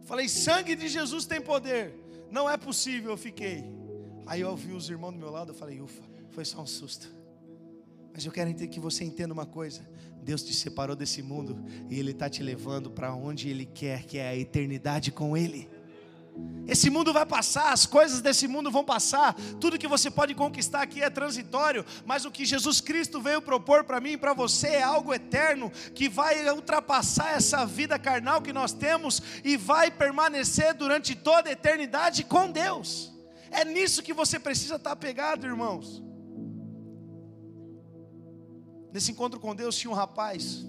Falei, 0.03 0.29
sangue 0.29 0.75
de 0.75 0.87
Jesus 0.87 1.25
tem 1.25 1.41
poder. 1.41 1.95
Não 2.29 2.49
é 2.49 2.55
possível, 2.57 3.11
eu 3.11 3.17
fiquei. 3.17 3.63
Aí 4.25 4.41
eu 4.41 4.49
ouvi 4.49 4.73
os 4.73 4.89
irmãos 4.89 5.13
do 5.13 5.17
meu 5.17 5.31
lado, 5.31 5.51
eu 5.51 5.55
falei, 5.55 5.81
ufa, 5.81 6.03
foi 6.29 6.45
só 6.45 6.61
um 6.61 6.67
susto. 6.67 7.11
Mas 8.13 8.25
eu 8.25 8.31
quero 8.31 8.53
que 8.53 8.79
você 8.79 9.03
entenda 9.03 9.33
uma 9.33 9.45
coisa: 9.45 9.87
Deus 10.23 10.43
te 10.43 10.53
separou 10.53 10.95
desse 10.95 11.21
mundo 11.21 11.63
e 11.89 11.99
Ele 11.99 12.11
está 12.11 12.29
te 12.29 12.43
levando 12.43 12.89
para 12.89 13.13
onde 13.13 13.49
Ele 13.49 13.65
quer, 13.65 14.05
que 14.05 14.17
é 14.17 14.27
a 14.27 14.35
eternidade 14.35 15.11
com 15.11 15.37
Ele. 15.37 15.69
Esse 16.67 16.89
mundo 16.89 17.13
vai 17.13 17.25
passar, 17.25 17.71
as 17.71 17.85
coisas 17.85 18.19
desse 18.19 18.45
mundo 18.45 18.69
vão 18.69 18.83
passar, 18.83 19.33
tudo 19.59 19.77
que 19.79 19.87
você 19.87 20.11
pode 20.11 20.35
conquistar 20.35 20.81
aqui 20.81 21.01
é 21.01 21.09
transitório, 21.09 21.85
mas 22.05 22.25
o 22.25 22.31
que 22.31 22.45
Jesus 22.45 22.81
Cristo 22.81 23.21
veio 23.21 23.41
propor 23.41 23.85
para 23.85 24.01
mim 24.01 24.11
e 24.11 24.17
para 24.17 24.33
você 24.33 24.67
é 24.67 24.83
algo 24.83 25.13
eterno, 25.13 25.71
que 25.95 26.09
vai 26.09 26.49
ultrapassar 26.51 27.37
essa 27.37 27.65
vida 27.65 27.97
carnal 27.97 28.41
que 28.41 28.51
nós 28.51 28.73
temos 28.73 29.21
e 29.45 29.55
vai 29.55 29.89
permanecer 29.89 30.73
durante 30.73 31.15
toda 31.15 31.47
a 31.47 31.53
eternidade 31.53 32.25
com 32.25 32.51
Deus. 32.51 33.13
É 33.49 33.63
nisso 33.63 34.03
que 34.03 34.13
você 34.13 34.37
precisa 34.37 34.75
estar 34.75 34.91
apegado, 34.91 35.47
irmãos. 35.47 36.03
Nesse 38.91 39.11
encontro 39.11 39.39
com 39.39 39.55
Deus 39.55 39.77
tinha 39.77 39.91
um 39.91 39.95
rapaz 39.95 40.65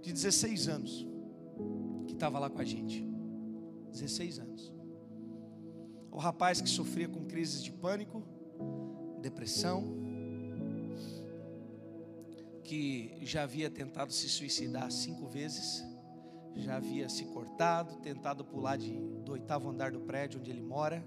de 0.00 0.12
16 0.12 0.68
anos 0.68 1.06
que 2.06 2.14
estava 2.14 2.38
lá 2.38 2.48
com 2.48 2.60
a 2.60 2.64
gente. 2.64 3.07
16 3.90 4.38
anos. 4.38 4.72
O 6.10 6.18
rapaz 6.18 6.60
que 6.60 6.68
sofria 6.68 7.08
com 7.08 7.24
crises 7.24 7.62
de 7.62 7.70
pânico, 7.70 8.22
depressão, 9.20 9.84
que 12.64 13.18
já 13.22 13.44
havia 13.44 13.70
tentado 13.70 14.12
se 14.12 14.28
suicidar 14.28 14.90
cinco 14.90 15.26
vezes, 15.26 15.84
já 16.56 16.76
havia 16.76 17.08
se 17.08 17.24
cortado, 17.26 17.96
tentado 17.96 18.44
pular 18.44 18.76
de, 18.76 18.92
do 19.24 19.32
oitavo 19.32 19.68
andar 19.68 19.92
do 19.92 20.00
prédio 20.00 20.40
onde 20.40 20.50
ele 20.50 20.62
mora 20.62 21.04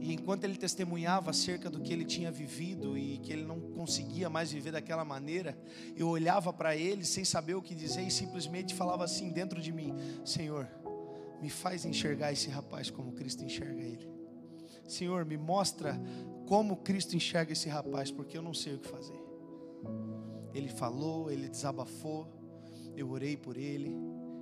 e 0.00 0.12
enquanto 0.12 0.44
ele 0.44 0.56
testemunhava 0.56 1.30
acerca 1.30 1.68
do 1.68 1.80
que 1.80 1.92
ele 1.92 2.04
tinha 2.04 2.30
vivido 2.30 2.96
e 2.96 3.18
que 3.18 3.32
ele 3.32 3.44
não 3.44 3.60
conseguia 3.60 4.30
mais 4.30 4.50
viver 4.50 4.70
daquela 4.70 5.04
maneira, 5.04 5.58
eu 5.96 6.08
olhava 6.08 6.52
para 6.52 6.76
ele 6.76 7.04
sem 7.04 7.24
saber 7.24 7.54
o 7.54 7.62
que 7.62 7.74
dizer 7.74 8.02
e 8.02 8.10
simplesmente 8.10 8.74
falava 8.74 9.04
assim 9.04 9.30
dentro 9.30 9.60
de 9.60 9.72
mim: 9.72 9.92
Senhor, 10.24 10.68
me 11.40 11.50
faz 11.50 11.84
enxergar 11.84 12.32
esse 12.32 12.48
rapaz 12.48 12.90
como 12.90 13.12
Cristo 13.12 13.44
enxerga 13.44 13.82
ele. 13.82 14.08
Senhor, 14.86 15.24
me 15.24 15.36
mostra 15.36 16.00
como 16.46 16.76
Cristo 16.78 17.14
enxerga 17.14 17.52
esse 17.52 17.68
rapaz, 17.68 18.10
porque 18.10 18.36
eu 18.36 18.42
não 18.42 18.54
sei 18.54 18.74
o 18.74 18.78
que 18.78 18.88
fazer. 18.88 19.20
Ele 20.54 20.68
falou, 20.68 21.30
ele 21.30 21.48
desabafou, 21.48 22.26
eu 22.96 23.10
orei 23.10 23.36
por 23.36 23.56
ele. 23.56 23.94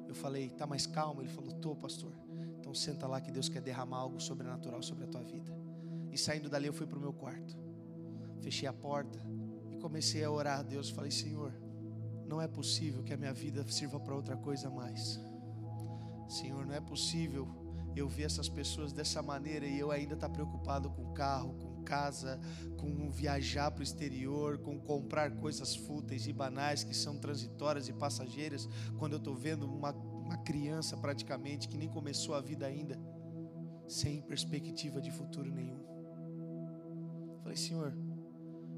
Eu 0.08 0.14
falei, 0.14 0.48
tá 0.50 0.66
mais 0.66 0.86
calmo? 0.86 1.20
Ele 1.20 1.28
falou, 1.28 1.52
tô, 1.54 1.74
pastor. 1.74 2.12
Então 2.58 2.72
senta 2.72 3.06
lá 3.06 3.20
que 3.20 3.30
Deus 3.30 3.48
quer 3.48 3.60
derramar 3.60 3.98
algo 3.98 4.20
sobrenatural 4.20 4.82
sobre 4.82 5.04
a 5.04 5.08
tua 5.08 5.22
vida. 5.22 5.52
E 6.12 6.16
saindo 6.16 6.48
dali 6.48 6.66
eu 6.66 6.72
fui 6.72 6.86
para 6.86 6.96
o 6.96 7.00
meu 7.00 7.12
quarto. 7.12 7.56
Fechei 8.40 8.68
a 8.68 8.72
porta 8.72 9.18
e 9.70 9.76
comecei 9.76 10.24
a 10.24 10.30
orar 10.30 10.60
a 10.60 10.62
Deus. 10.62 10.90
Falei, 10.90 11.10
Senhor, 11.10 11.52
não 12.26 12.40
é 12.40 12.48
possível 12.48 13.02
que 13.02 13.12
a 13.12 13.16
minha 13.16 13.32
vida 13.32 13.66
sirva 13.68 13.98
para 13.98 14.14
outra 14.14 14.36
coisa 14.36 14.70
mais. 14.70 15.20
Senhor, 16.28 16.66
não 16.66 16.74
é 16.74 16.80
possível 16.80 17.48
eu 17.94 18.08
ver 18.08 18.24
essas 18.24 18.48
pessoas 18.48 18.92
dessa 18.92 19.22
maneira 19.22 19.66
e 19.66 19.78
eu 19.78 19.90
ainda 19.90 20.14
estar 20.14 20.28
tá 20.28 20.32
preocupado 20.32 20.90
com 20.90 21.12
carro, 21.12 21.54
com 21.54 21.82
casa, 21.82 22.38
com 22.76 23.10
viajar 23.10 23.70
para 23.70 23.80
o 23.80 23.82
exterior, 23.82 24.58
com 24.58 24.78
comprar 24.78 25.30
coisas 25.36 25.74
fúteis 25.74 26.26
e 26.26 26.32
banais 26.32 26.84
que 26.84 26.94
são 26.94 27.16
transitórias 27.18 27.88
e 27.88 27.92
passageiras, 27.92 28.68
quando 28.98 29.12
eu 29.12 29.18
estou 29.18 29.34
vendo 29.34 29.66
uma 29.66 29.92
uma 30.26 30.36
criança 30.38 30.96
praticamente 30.96 31.68
que 31.68 31.78
nem 31.78 31.88
começou 31.88 32.34
a 32.34 32.40
vida 32.40 32.66
ainda, 32.66 32.98
sem 33.86 34.20
perspectiva 34.20 35.00
de 35.00 35.10
futuro 35.12 35.50
nenhum. 35.50 35.80
Falei, 37.42 37.56
Senhor, 37.56 37.96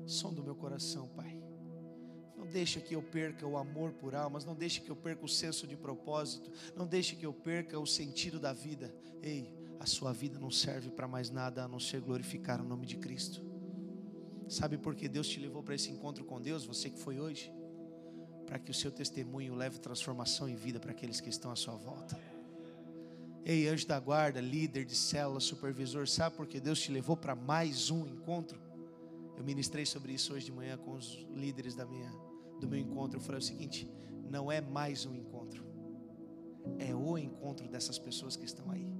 som 0.06 0.32
do 0.32 0.42
meu 0.42 0.54
coração, 0.54 1.08
Pai. 1.08 1.37
Não 2.38 2.46
deixe 2.46 2.80
que 2.80 2.94
eu 2.94 3.02
perca 3.02 3.46
o 3.46 3.58
amor 3.58 3.92
por 3.92 4.14
almas, 4.14 4.44
não 4.44 4.54
deixe 4.54 4.80
que 4.80 4.88
eu 4.88 4.96
perca 4.96 5.26
o 5.26 5.28
senso 5.28 5.66
de 5.66 5.76
propósito, 5.76 6.50
não 6.74 6.86
deixe 6.86 7.16
que 7.16 7.26
eu 7.26 7.32
perca 7.32 7.78
o 7.78 7.86
sentido 7.86 8.40
da 8.40 8.54
vida. 8.54 8.94
Ei, 9.22 9.52
a 9.78 9.84
sua 9.84 10.12
vida 10.12 10.38
não 10.38 10.50
serve 10.50 10.90
para 10.90 11.06
mais 11.06 11.28
nada 11.30 11.64
a 11.64 11.68
não 11.68 11.78
ser 11.78 12.00
glorificar 12.00 12.60
o 12.60 12.64
nome 12.64 12.86
de 12.86 12.96
Cristo. 12.96 13.44
Sabe 14.48 14.78
por 14.78 14.94
que 14.94 15.08
Deus 15.08 15.28
te 15.28 15.38
levou 15.38 15.62
para 15.62 15.74
esse 15.74 15.90
encontro 15.90 16.24
com 16.24 16.40
Deus, 16.40 16.64
você 16.64 16.88
que 16.88 16.98
foi 16.98 17.20
hoje? 17.20 17.52
para 18.48 18.58
que 18.58 18.70
o 18.70 18.74
seu 18.74 18.90
testemunho 18.90 19.54
leve 19.54 19.78
transformação 19.78 20.48
em 20.48 20.56
vida 20.56 20.80
para 20.80 20.92
aqueles 20.92 21.20
que 21.20 21.28
estão 21.28 21.50
à 21.50 21.56
sua 21.56 21.74
volta. 21.74 22.18
Ei, 23.44 23.68
anjo 23.68 23.86
da 23.86 24.00
guarda, 24.00 24.40
líder 24.40 24.86
de 24.86 24.96
célula, 24.96 25.38
supervisor, 25.38 26.08
sabe 26.08 26.34
por 26.34 26.46
que 26.46 26.58
Deus 26.58 26.80
te 26.80 26.90
levou 26.90 27.14
para 27.14 27.34
mais 27.34 27.90
um 27.90 28.06
encontro? 28.06 28.58
Eu 29.36 29.44
ministrei 29.44 29.84
sobre 29.84 30.14
isso 30.14 30.32
hoje 30.32 30.46
de 30.46 30.52
manhã 30.52 30.78
com 30.78 30.92
os 30.94 31.26
líderes 31.34 31.74
da 31.74 31.84
minha, 31.84 32.10
do 32.58 32.68
meu 32.68 32.78
encontro. 32.78 33.18
Eu 33.18 33.22
falei 33.22 33.38
o 33.38 33.42
seguinte: 33.42 33.90
não 34.28 34.50
é 34.50 34.60
mais 34.60 35.06
um 35.06 35.14
encontro, 35.14 35.64
é 36.78 36.94
o 36.94 37.16
encontro 37.16 37.68
dessas 37.68 37.98
pessoas 37.98 38.36
que 38.36 38.44
estão 38.44 38.70
aí. 38.70 38.92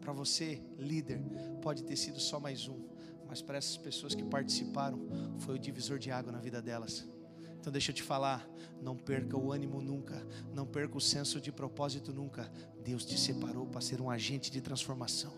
Para 0.00 0.12
você, 0.12 0.62
líder, 0.78 1.20
pode 1.62 1.82
ter 1.84 1.96
sido 1.96 2.20
só 2.20 2.38
mais 2.38 2.68
um, 2.68 2.78
mas 3.26 3.40
para 3.40 3.56
essas 3.56 3.76
pessoas 3.76 4.14
que 4.14 4.24
participaram, 4.24 5.00
foi 5.38 5.54
o 5.54 5.58
divisor 5.58 5.98
de 5.98 6.10
água 6.10 6.30
na 6.30 6.40
vida 6.40 6.60
delas. 6.60 7.06
Então 7.58 7.72
deixa 7.72 7.90
eu 7.90 7.94
te 7.94 8.02
falar, 8.02 8.46
não 8.82 8.94
perca 8.94 9.38
o 9.38 9.50
ânimo 9.50 9.80
nunca, 9.80 10.22
não 10.52 10.66
perca 10.66 10.98
o 10.98 11.00
senso 11.00 11.40
de 11.40 11.50
propósito 11.50 12.12
nunca. 12.12 12.52
Deus 12.84 13.06
te 13.06 13.18
separou 13.18 13.66
para 13.66 13.80
ser 13.80 14.02
um 14.02 14.10
agente 14.10 14.50
de 14.50 14.60
transformação. 14.60 15.32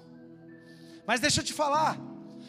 Mas 1.06 1.20
deixa 1.20 1.40
eu 1.40 1.44
te 1.44 1.52
falar, 1.52 1.96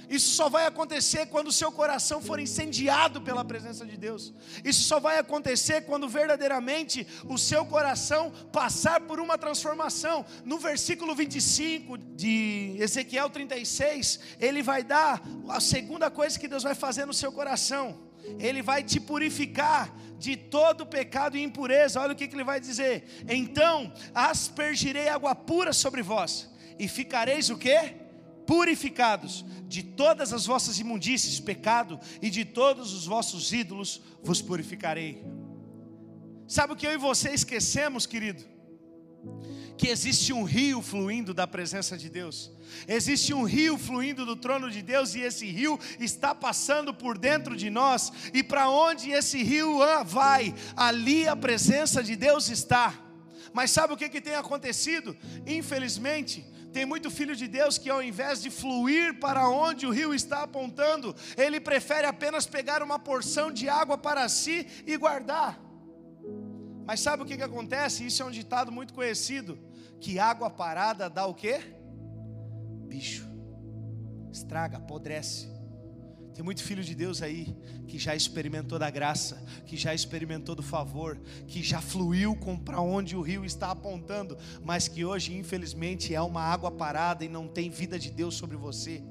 isso 0.10 0.32
só 0.32 0.50
vai 0.50 0.66
acontecer 0.66 1.26
quando 1.28 1.48
o 1.48 1.52
seu 1.52 1.72
coração 1.72 2.22
for 2.22 2.40
incendiado 2.40 3.22
pela 3.22 3.44
presença 3.44 3.86
de 3.86 3.98
Deus. 3.98 4.34
Isso 4.64 4.84
só 4.84 5.00
vai 5.00 5.18
acontecer 5.18 5.82
quando 5.82 6.08
verdadeiramente 6.08 7.06
o 7.26 7.38
seu 7.38 7.66
coração 7.66 8.32
passar 8.52 9.02
por 9.02 9.20
uma 9.20 9.38
transformação. 9.38 10.26
No 10.46 10.58
versículo 10.58 11.14
25 11.14 11.98
de 11.98 12.76
Ezequiel 12.80 13.30
36, 13.30 14.20
ele 14.40 14.62
vai 14.62 14.84
dar 14.84 15.22
a 15.50 15.60
segunda 15.60 16.10
coisa 16.10 16.40
que 16.40 16.48
Deus 16.48 16.64
vai 16.64 16.76
fazer 16.76 17.06
no 17.06 17.14
seu 17.14 17.32
coração. 17.32 18.08
Ele 18.40 18.62
vai 18.62 18.84
te 18.84 19.00
purificar 19.00 19.94
de 20.18 20.36
todo 20.36 20.86
pecado 20.86 21.38
e 21.38 21.44
impureza. 21.44 22.00
Olha 22.02 22.14
o 22.14 22.16
que, 22.16 22.28
que 22.28 22.36
ele 22.36 22.44
vai 22.44 22.60
dizer: 22.60 23.26
Então 23.28 23.94
aspergirei 24.14 25.10
água 25.10 25.36
pura 25.36 25.74
sobre 25.74 26.02
vós, 26.02 26.50
e 26.80 26.88
ficareis 26.88 27.50
o 27.50 27.58
que? 27.58 28.07
Purificados 28.48 29.46
de 29.68 29.84
todas 29.84 30.34
as 30.34 30.46
vossas 30.46 30.80
imundícies, 30.80 31.40
pecado, 31.40 32.00
e 32.22 32.30
de 32.30 32.46
todos 32.46 32.94
os 32.94 33.06
vossos 33.06 33.52
ídolos 33.52 34.02
vos 34.24 34.42
purificarei. 34.42 35.24
Sabe 36.48 36.74
o 36.74 36.76
que 36.76 36.88
eu 36.88 36.94
e 36.94 36.98
você 36.98 37.32
esquecemos, 37.32 38.06
querido? 38.06 38.58
que 39.78 39.88
existe 39.88 40.34
um 40.34 40.44
rio 40.44 40.82
fluindo 40.82 41.34
da 41.34 41.46
presença 41.46 41.98
de 41.98 42.10
Deus. 42.10 42.52
Existe 42.88 43.34
um 43.34 43.44
rio 43.44 43.78
fluindo 43.78 44.26
do 44.26 44.36
trono 44.36 44.72
de 44.72 44.82
Deus 44.82 45.14
e 45.14 45.22
esse 45.22 45.46
rio 45.46 45.80
está 46.00 46.34
passando 46.34 46.94
por 46.94 47.18
dentro 47.18 47.56
de 47.56 47.70
nós. 47.70 48.12
E 48.34 48.42
para 48.42 48.70
onde 48.70 49.12
esse 49.12 49.44
rio 49.44 49.80
vai, 50.04 50.54
ali 50.76 51.28
a 51.28 51.36
presença 51.36 52.04
de 52.04 52.16
Deus 52.16 52.50
está. 52.50 52.94
Mas 53.54 53.72
sabe 53.72 53.94
o 53.94 53.98
que, 53.98 54.10
que 54.10 54.20
tem 54.20 54.36
acontecido? 54.36 55.16
Infelizmente, 55.46 56.44
tem 56.72 56.86
muito 56.86 57.10
filho 57.10 57.36
de 57.36 57.48
Deus 57.48 57.78
que 57.78 57.90
ao 57.90 58.02
invés 58.02 58.42
de 58.42 58.50
fluir 58.50 59.20
para 59.20 59.50
onde 59.50 59.86
o 59.86 59.92
rio 59.92 60.14
está 60.14 60.44
apontando, 60.44 61.16
ele 61.36 61.60
prefere 61.60 62.06
apenas 62.06 62.46
pegar 62.46 62.84
uma 62.84 63.00
porção 63.00 63.52
de 63.52 63.68
água 63.68 63.98
para 63.98 64.28
si 64.30 64.68
e 64.86 64.98
guardar. 64.98 65.60
Mas 66.86 67.02
sabe 67.02 67.24
o 67.24 67.26
que, 67.26 67.36
que 67.36 67.44
acontece? 67.44 68.06
Isso 68.06 68.22
é 68.24 68.26
um 68.26 68.32
ditado 68.32 68.72
muito 68.72 68.94
conhecido: 68.94 69.60
que 70.00 70.20
água 70.20 70.50
parada 70.50 71.10
dá 71.10 71.26
o 71.26 71.34
quê? 71.34 71.60
Bicho, 72.88 73.28
estraga, 74.32 74.78
apodrece. 74.78 75.57
Tem 76.38 76.44
muito 76.44 76.64
filho 76.64 76.84
de 76.84 76.94
Deus 76.94 77.24
aí 77.24 77.58
que 77.88 77.98
já 77.98 78.16
experimentou 78.16 78.78
da 78.78 78.92
graça, 78.92 79.44
que 79.66 79.76
já 79.76 79.92
experimentou 79.92 80.54
do 80.54 80.62
favor, 80.62 81.20
que 81.48 81.64
já 81.64 81.82
fluiu 81.82 82.38
para 82.64 82.80
onde 82.80 83.16
o 83.16 83.24
rio 83.24 83.44
está 83.44 83.72
apontando, 83.72 84.38
mas 84.64 84.88
que 84.88 85.04
hoje, 85.04 85.36
infelizmente, 85.36 86.14
é 86.14 86.22
uma 86.22 86.44
água 86.44 86.70
parada 86.70 87.26
e 87.26 87.28
não 87.28 87.48
tem 87.48 87.72
vida 87.72 87.98
de 87.98 88.12
Deus 88.12 88.36
sobre 88.36 88.56
você. 88.56 89.02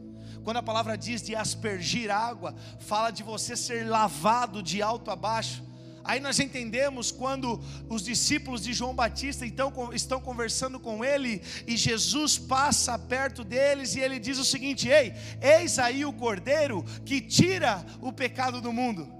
Quando 0.44 0.58
a 0.58 0.62
palavra 0.62 0.96
diz 0.96 1.20
de 1.20 1.34
aspergir 1.34 2.12
água, 2.12 2.54
fala 2.78 3.10
de 3.10 3.24
você 3.24 3.56
ser 3.56 3.88
lavado 3.88 4.62
de 4.62 4.80
alto 4.80 5.10
a 5.10 5.16
baixo. 5.16 5.64
Aí 6.06 6.20
nós 6.20 6.38
entendemos 6.38 7.10
quando 7.10 7.60
os 7.88 8.04
discípulos 8.04 8.62
de 8.62 8.72
João 8.72 8.94
Batista 8.94 9.44
então, 9.44 9.72
estão 9.92 10.20
conversando 10.20 10.78
com 10.78 11.04
ele 11.04 11.42
e 11.66 11.76
Jesus 11.76 12.38
passa 12.38 12.96
perto 12.96 13.42
deles 13.42 13.96
e 13.96 14.00
ele 14.00 14.20
diz 14.20 14.38
o 14.38 14.44
seguinte: 14.44 14.88
Ei, 14.88 15.12
eis 15.40 15.80
aí 15.80 16.04
o 16.04 16.12
cordeiro 16.12 16.84
que 17.04 17.20
tira 17.20 17.84
o 18.00 18.12
pecado 18.12 18.60
do 18.60 18.72
mundo. 18.72 19.12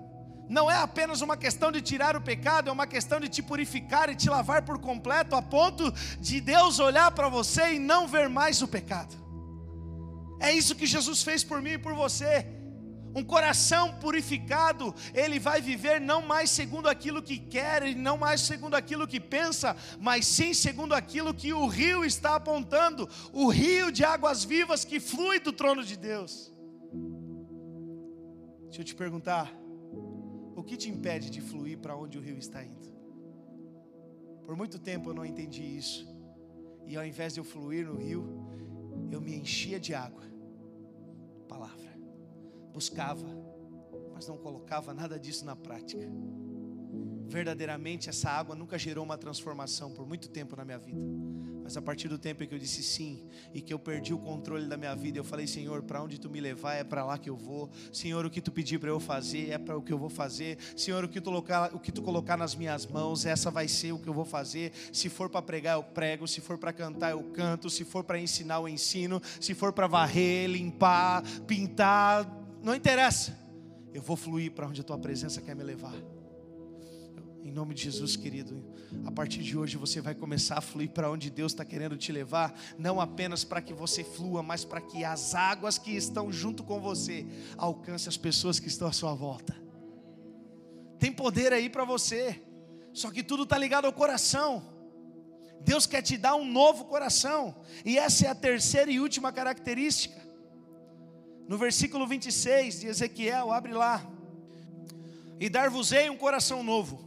Não 0.48 0.70
é 0.70 0.76
apenas 0.76 1.22
uma 1.22 1.36
questão 1.36 1.72
de 1.72 1.82
tirar 1.82 2.16
o 2.16 2.20
pecado, 2.20 2.70
é 2.70 2.72
uma 2.72 2.86
questão 2.86 3.18
de 3.18 3.28
te 3.28 3.42
purificar 3.42 4.08
e 4.08 4.14
te 4.14 4.30
lavar 4.30 4.62
por 4.62 4.78
completo, 4.78 5.34
a 5.34 5.42
ponto 5.42 5.92
de 6.20 6.40
Deus 6.40 6.78
olhar 6.78 7.10
para 7.10 7.28
você 7.28 7.74
e 7.74 7.78
não 7.80 8.06
ver 8.06 8.28
mais 8.28 8.62
o 8.62 8.68
pecado. 8.68 9.16
É 10.38 10.52
isso 10.52 10.76
que 10.76 10.86
Jesus 10.86 11.24
fez 11.24 11.42
por 11.42 11.60
mim 11.60 11.70
e 11.70 11.78
por 11.78 11.94
você. 11.94 12.46
Um 13.16 13.24
coração 13.24 13.94
purificado, 13.98 14.94
ele 15.14 15.38
vai 15.38 15.58
viver 15.62 15.98
não 15.98 16.20
mais 16.20 16.50
segundo 16.50 16.86
aquilo 16.86 17.22
que 17.22 17.38
quer, 17.38 17.96
não 17.96 18.18
mais 18.18 18.42
segundo 18.42 18.74
aquilo 18.74 19.08
que 19.08 19.18
pensa, 19.18 19.74
mas 19.98 20.26
sim 20.26 20.52
segundo 20.52 20.94
aquilo 20.94 21.32
que 21.32 21.50
o 21.50 21.66
rio 21.66 22.04
está 22.04 22.34
apontando 22.36 23.08
o 23.32 23.48
rio 23.48 23.90
de 23.90 24.04
águas 24.04 24.44
vivas 24.44 24.84
que 24.84 25.00
flui 25.00 25.40
do 25.40 25.50
trono 25.50 25.82
de 25.82 25.96
Deus. 25.96 26.52
Deixa 28.64 28.82
eu 28.82 28.84
te 28.84 28.94
perguntar, 28.94 29.50
o 30.54 30.62
que 30.62 30.76
te 30.76 30.90
impede 30.90 31.30
de 31.30 31.40
fluir 31.40 31.78
para 31.78 31.96
onde 31.96 32.18
o 32.18 32.20
rio 32.20 32.36
está 32.36 32.62
indo? 32.62 32.94
Por 34.44 34.54
muito 34.54 34.78
tempo 34.78 35.08
eu 35.08 35.14
não 35.14 35.24
entendi 35.24 35.62
isso, 35.62 36.06
e 36.84 36.98
ao 36.98 37.06
invés 37.06 37.32
de 37.32 37.40
eu 37.40 37.44
fluir 37.44 37.86
no 37.86 37.96
rio, 37.96 38.46
eu 39.10 39.22
me 39.22 39.34
enchia 39.34 39.80
de 39.80 39.94
água, 39.94 40.24
palavra 41.48 41.95
buscava, 42.76 43.26
mas 44.12 44.28
não 44.28 44.36
colocava 44.36 44.92
nada 44.92 45.18
disso 45.18 45.46
na 45.46 45.56
prática. 45.56 46.06
Verdadeiramente, 47.26 48.10
essa 48.10 48.28
água 48.28 48.54
nunca 48.54 48.78
gerou 48.78 49.02
uma 49.02 49.16
transformação 49.16 49.90
por 49.90 50.06
muito 50.06 50.28
tempo 50.28 50.54
na 50.54 50.62
minha 50.62 50.78
vida. 50.78 51.00
Mas 51.66 51.76
a 51.76 51.82
partir 51.82 52.06
do 52.06 52.16
tempo 52.16 52.44
em 52.44 52.46
que 52.46 52.54
eu 52.54 52.58
disse 52.60 52.80
sim 52.80 53.26
e 53.52 53.60
que 53.60 53.74
eu 53.74 53.78
perdi 53.78 54.14
o 54.14 54.18
controle 54.18 54.66
da 54.68 54.76
minha 54.76 54.94
vida, 54.94 55.18
eu 55.18 55.24
falei: 55.24 55.48
Senhor, 55.48 55.82
para 55.82 56.00
onde 56.00 56.20
tu 56.20 56.30
me 56.30 56.40
levar 56.40 56.74
é 56.74 56.84
para 56.84 57.04
lá 57.04 57.18
que 57.18 57.28
eu 57.28 57.36
vou. 57.36 57.68
Senhor, 57.92 58.24
o 58.24 58.30
que 58.30 58.40
tu 58.40 58.52
pedir 58.52 58.78
para 58.78 58.90
eu 58.90 59.00
fazer 59.00 59.50
é 59.50 59.58
para 59.58 59.76
o 59.76 59.82
que 59.82 59.92
eu 59.92 59.98
vou 59.98 60.08
fazer. 60.08 60.58
Senhor, 60.76 61.02
o 61.02 61.08
que 61.08 61.20
tu 61.20 61.24
colocar, 61.24 61.74
o 61.74 61.80
que 61.80 61.90
tu 61.90 62.02
colocar 62.02 62.36
nas 62.36 62.54
minhas 62.54 62.86
mãos, 62.86 63.26
essa 63.26 63.50
vai 63.50 63.66
ser 63.66 63.90
o 63.90 63.98
que 63.98 64.08
eu 64.08 64.14
vou 64.14 64.24
fazer. 64.24 64.70
Se 64.92 65.08
for 65.08 65.28
para 65.28 65.42
pregar, 65.42 65.76
eu 65.76 65.82
prego. 65.82 66.28
Se 66.28 66.40
for 66.40 66.56
para 66.56 66.72
cantar, 66.72 67.10
eu 67.10 67.24
canto. 67.32 67.68
Se 67.68 67.84
for 67.84 68.04
para 68.04 68.20
ensinar, 68.20 68.60
eu 68.60 68.68
ensino. 68.68 69.20
Se 69.40 69.52
for 69.52 69.72
para 69.72 69.88
varrer, 69.88 70.48
limpar, 70.48 71.24
pintar, 71.48 72.45
não 72.66 72.74
interessa. 72.74 73.38
Eu 73.94 74.02
vou 74.02 74.16
fluir 74.16 74.50
para 74.50 74.66
onde 74.66 74.80
a 74.80 74.84
tua 74.84 74.98
presença 74.98 75.40
quer 75.40 75.54
me 75.54 75.62
levar. 75.62 75.94
Em 77.44 77.52
nome 77.52 77.72
de 77.74 77.84
Jesus, 77.84 78.16
querido, 78.16 78.60
a 79.04 79.12
partir 79.12 79.40
de 79.40 79.56
hoje 79.56 79.76
você 79.76 80.00
vai 80.00 80.16
começar 80.16 80.58
a 80.58 80.60
fluir 80.60 80.90
para 80.90 81.08
onde 81.08 81.30
Deus 81.30 81.52
está 81.52 81.64
querendo 81.64 81.96
te 81.96 82.10
levar, 82.10 82.52
não 82.76 83.00
apenas 83.00 83.44
para 83.44 83.62
que 83.62 83.72
você 83.72 84.02
flua, 84.02 84.42
mas 84.42 84.64
para 84.64 84.80
que 84.80 85.04
as 85.04 85.32
águas 85.32 85.78
que 85.78 85.92
estão 85.92 86.32
junto 86.32 86.64
com 86.64 86.80
você 86.80 87.24
alcancem 87.56 88.08
as 88.08 88.16
pessoas 88.16 88.58
que 88.58 88.66
estão 88.66 88.88
à 88.88 88.92
sua 88.92 89.14
volta. 89.14 89.56
Tem 90.98 91.12
poder 91.12 91.52
aí 91.52 91.70
para 91.70 91.84
você, 91.84 92.42
só 92.92 93.12
que 93.12 93.22
tudo 93.22 93.44
está 93.44 93.56
ligado 93.56 93.84
ao 93.84 93.92
coração. 93.92 94.60
Deus 95.60 95.86
quer 95.86 96.02
te 96.02 96.16
dar 96.16 96.34
um 96.34 96.44
novo 96.44 96.86
coração, 96.86 97.54
e 97.84 97.96
essa 97.96 98.26
é 98.26 98.28
a 98.28 98.34
terceira 98.34 98.90
e 98.90 98.98
última 98.98 99.30
característica. 99.30 100.25
No 101.48 101.56
versículo 101.56 102.06
26 102.06 102.80
de 102.80 102.86
Ezequiel, 102.88 103.52
abre 103.52 103.72
lá. 103.72 104.04
E 105.38 105.48
dar-vos-ei 105.48 106.10
um 106.10 106.16
coração 106.16 106.62
novo, 106.62 107.04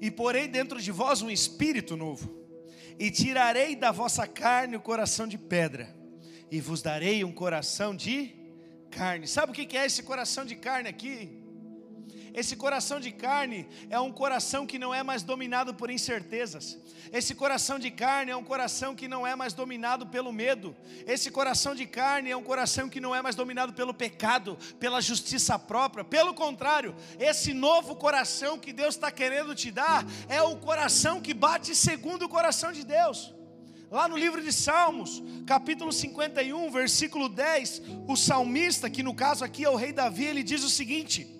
e 0.00 0.10
porei 0.10 0.48
dentro 0.48 0.80
de 0.80 0.90
vós 0.90 1.22
um 1.22 1.30
espírito 1.30 1.96
novo, 1.96 2.34
e 2.98 3.10
tirarei 3.10 3.76
da 3.76 3.92
vossa 3.92 4.26
carne 4.26 4.76
o 4.76 4.80
coração 4.80 5.26
de 5.26 5.38
pedra, 5.38 5.88
e 6.50 6.60
vos 6.60 6.82
darei 6.82 7.24
um 7.24 7.32
coração 7.32 7.94
de 7.94 8.34
carne. 8.90 9.28
Sabe 9.28 9.52
o 9.52 9.54
que 9.54 9.76
é 9.76 9.86
esse 9.86 10.02
coração 10.02 10.44
de 10.44 10.56
carne 10.56 10.88
aqui? 10.88 11.39
Esse 12.34 12.56
coração 12.56 13.00
de 13.00 13.10
carne 13.10 13.68
é 13.88 13.98
um 13.98 14.12
coração 14.12 14.66
que 14.66 14.78
não 14.78 14.94
é 14.94 15.02
mais 15.02 15.22
dominado 15.22 15.74
por 15.74 15.90
incertezas. 15.90 16.78
Esse 17.12 17.34
coração 17.34 17.78
de 17.78 17.90
carne 17.90 18.30
é 18.30 18.36
um 18.36 18.44
coração 18.44 18.94
que 18.94 19.08
não 19.08 19.26
é 19.26 19.34
mais 19.34 19.52
dominado 19.52 20.06
pelo 20.06 20.32
medo. 20.32 20.76
Esse 21.06 21.30
coração 21.30 21.74
de 21.74 21.86
carne 21.86 22.30
é 22.30 22.36
um 22.36 22.42
coração 22.42 22.88
que 22.88 23.00
não 23.00 23.14
é 23.14 23.20
mais 23.20 23.34
dominado 23.34 23.72
pelo 23.72 23.92
pecado, 23.92 24.56
pela 24.78 25.00
justiça 25.00 25.58
própria. 25.58 26.04
Pelo 26.04 26.32
contrário, 26.34 26.94
esse 27.18 27.52
novo 27.52 27.96
coração 27.96 28.58
que 28.58 28.72
Deus 28.72 28.94
está 28.94 29.10
querendo 29.10 29.54
te 29.54 29.70
dar 29.70 30.06
é 30.28 30.40
o 30.42 30.56
coração 30.56 31.20
que 31.20 31.34
bate 31.34 31.74
segundo 31.74 32.24
o 32.24 32.28
coração 32.28 32.72
de 32.72 32.84
Deus. 32.84 33.34
Lá 33.90 34.06
no 34.06 34.16
livro 34.16 34.40
de 34.40 34.52
Salmos, 34.52 35.20
capítulo 35.44 35.92
51, 35.92 36.70
versículo 36.70 37.28
10, 37.28 37.82
o 38.06 38.14
salmista, 38.14 38.88
que 38.88 39.02
no 39.02 39.12
caso 39.12 39.44
aqui 39.44 39.64
é 39.64 39.70
o 39.70 39.74
rei 39.74 39.92
Davi, 39.92 40.26
ele 40.26 40.44
diz 40.44 40.62
o 40.62 40.70
seguinte: 40.70 41.39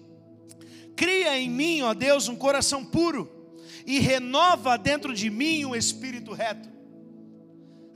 Cria 1.00 1.38
em 1.38 1.48
mim, 1.48 1.80
ó 1.80 1.94
Deus, 1.94 2.28
um 2.28 2.36
coração 2.36 2.84
puro 2.84 3.26
e 3.86 3.98
renova 4.00 4.76
dentro 4.76 5.14
de 5.14 5.30
mim 5.30 5.64
um 5.64 5.74
espírito 5.74 6.34
reto. 6.34 6.68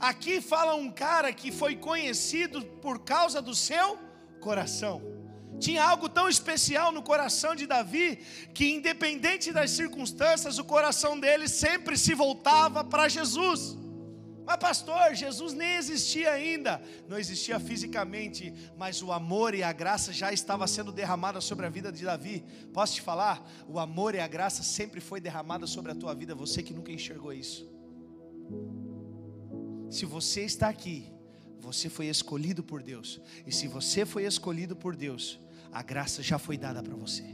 Aqui 0.00 0.40
fala 0.40 0.74
um 0.74 0.90
cara 0.90 1.30
que 1.30 1.52
foi 1.52 1.76
conhecido 1.76 2.62
por 2.80 3.00
causa 3.00 3.42
do 3.42 3.54
seu 3.54 3.98
coração. 4.40 5.02
Tinha 5.60 5.84
algo 5.84 6.08
tão 6.08 6.30
especial 6.30 6.92
no 6.92 7.02
coração 7.02 7.54
de 7.54 7.66
Davi 7.66 8.20
que, 8.54 8.72
independente 8.72 9.52
das 9.52 9.72
circunstâncias, 9.72 10.58
o 10.58 10.64
coração 10.64 11.20
dele 11.20 11.46
sempre 11.46 11.98
se 11.98 12.14
voltava 12.14 12.82
para 12.82 13.06
Jesus. 13.06 13.76
Mas, 14.46 14.56
pastor, 14.56 15.14
Jesus 15.14 15.54
nem 15.54 15.76
existia 15.76 16.30
ainda, 16.30 16.82
não 17.08 17.18
existia 17.18 17.58
fisicamente, 17.58 18.52
mas 18.76 19.02
o 19.02 19.10
amor 19.10 19.54
e 19.54 19.62
a 19.62 19.72
graça 19.72 20.12
já 20.12 20.32
estava 20.32 20.66
sendo 20.66 20.92
derramada 20.92 21.40
sobre 21.40 21.64
a 21.64 21.70
vida 21.70 21.90
de 21.90 22.04
Davi. 22.04 22.44
Posso 22.72 22.94
te 22.94 23.00
falar? 23.00 23.48
O 23.66 23.78
amor 23.78 24.14
e 24.14 24.20
a 24.20 24.28
graça 24.28 24.62
sempre 24.62 25.00
foi 25.00 25.20
derramada 25.20 25.66
sobre 25.66 25.92
a 25.92 25.94
tua 25.94 26.14
vida, 26.14 26.34
você 26.34 26.62
que 26.62 26.74
nunca 26.74 26.92
enxergou 26.92 27.32
isso. 27.32 27.66
Se 29.90 30.04
você 30.04 30.42
está 30.42 30.68
aqui, 30.68 31.10
você 31.58 31.88
foi 31.88 32.06
escolhido 32.06 32.62
por 32.62 32.82
Deus, 32.82 33.20
e 33.46 33.52
se 33.52 33.66
você 33.66 34.04
foi 34.04 34.26
escolhido 34.26 34.76
por 34.76 34.94
Deus, 34.94 35.40
a 35.72 35.82
graça 35.82 36.22
já 36.22 36.38
foi 36.38 36.58
dada 36.58 36.82
para 36.82 36.94
você. 36.94 37.24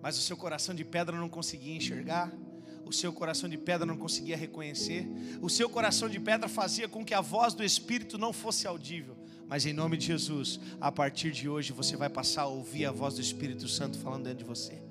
Mas 0.00 0.16
o 0.16 0.20
seu 0.20 0.36
coração 0.36 0.74
de 0.74 0.84
pedra 0.84 1.16
não 1.16 1.28
conseguia 1.28 1.76
enxergar, 1.76 2.32
o 2.92 2.94
seu 2.94 3.10
coração 3.10 3.48
de 3.48 3.56
pedra 3.56 3.86
não 3.86 3.96
conseguia 3.96 4.36
reconhecer, 4.36 5.08
o 5.40 5.48
seu 5.48 5.68
coração 5.68 6.10
de 6.10 6.20
pedra 6.20 6.46
fazia 6.46 6.86
com 6.86 7.02
que 7.02 7.14
a 7.14 7.22
voz 7.22 7.54
do 7.54 7.64
Espírito 7.64 8.18
não 8.18 8.34
fosse 8.34 8.66
audível. 8.66 9.16
Mas 9.48 9.64
em 9.64 9.72
nome 9.72 9.96
de 9.96 10.06
Jesus, 10.06 10.60
a 10.78 10.92
partir 10.92 11.32
de 11.32 11.48
hoje 11.48 11.72
você 11.72 11.96
vai 11.96 12.10
passar 12.10 12.42
a 12.42 12.46
ouvir 12.46 12.84
a 12.84 12.92
voz 12.92 13.14
do 13.14 13.22
Espírito 13.22 13.66
Santo 13.66 13.98
falando 13.98 14.24
dentro 14.24 14.40
de 14.40 14.44
você. 14.44 14.82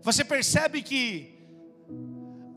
Você 0.00 0.24
percebe 0.24 0.80
que 0.80 1.34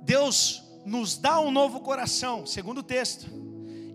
Deus 0.03 0.63
nos 0.85 1.17
dá 1.17 1.39
um 1.39 1.49
novo 1.49 1.79
coração, 1.79 2.45
segundo 2.45 2.79
o 2.79 2.83
texto, 2.83 3.25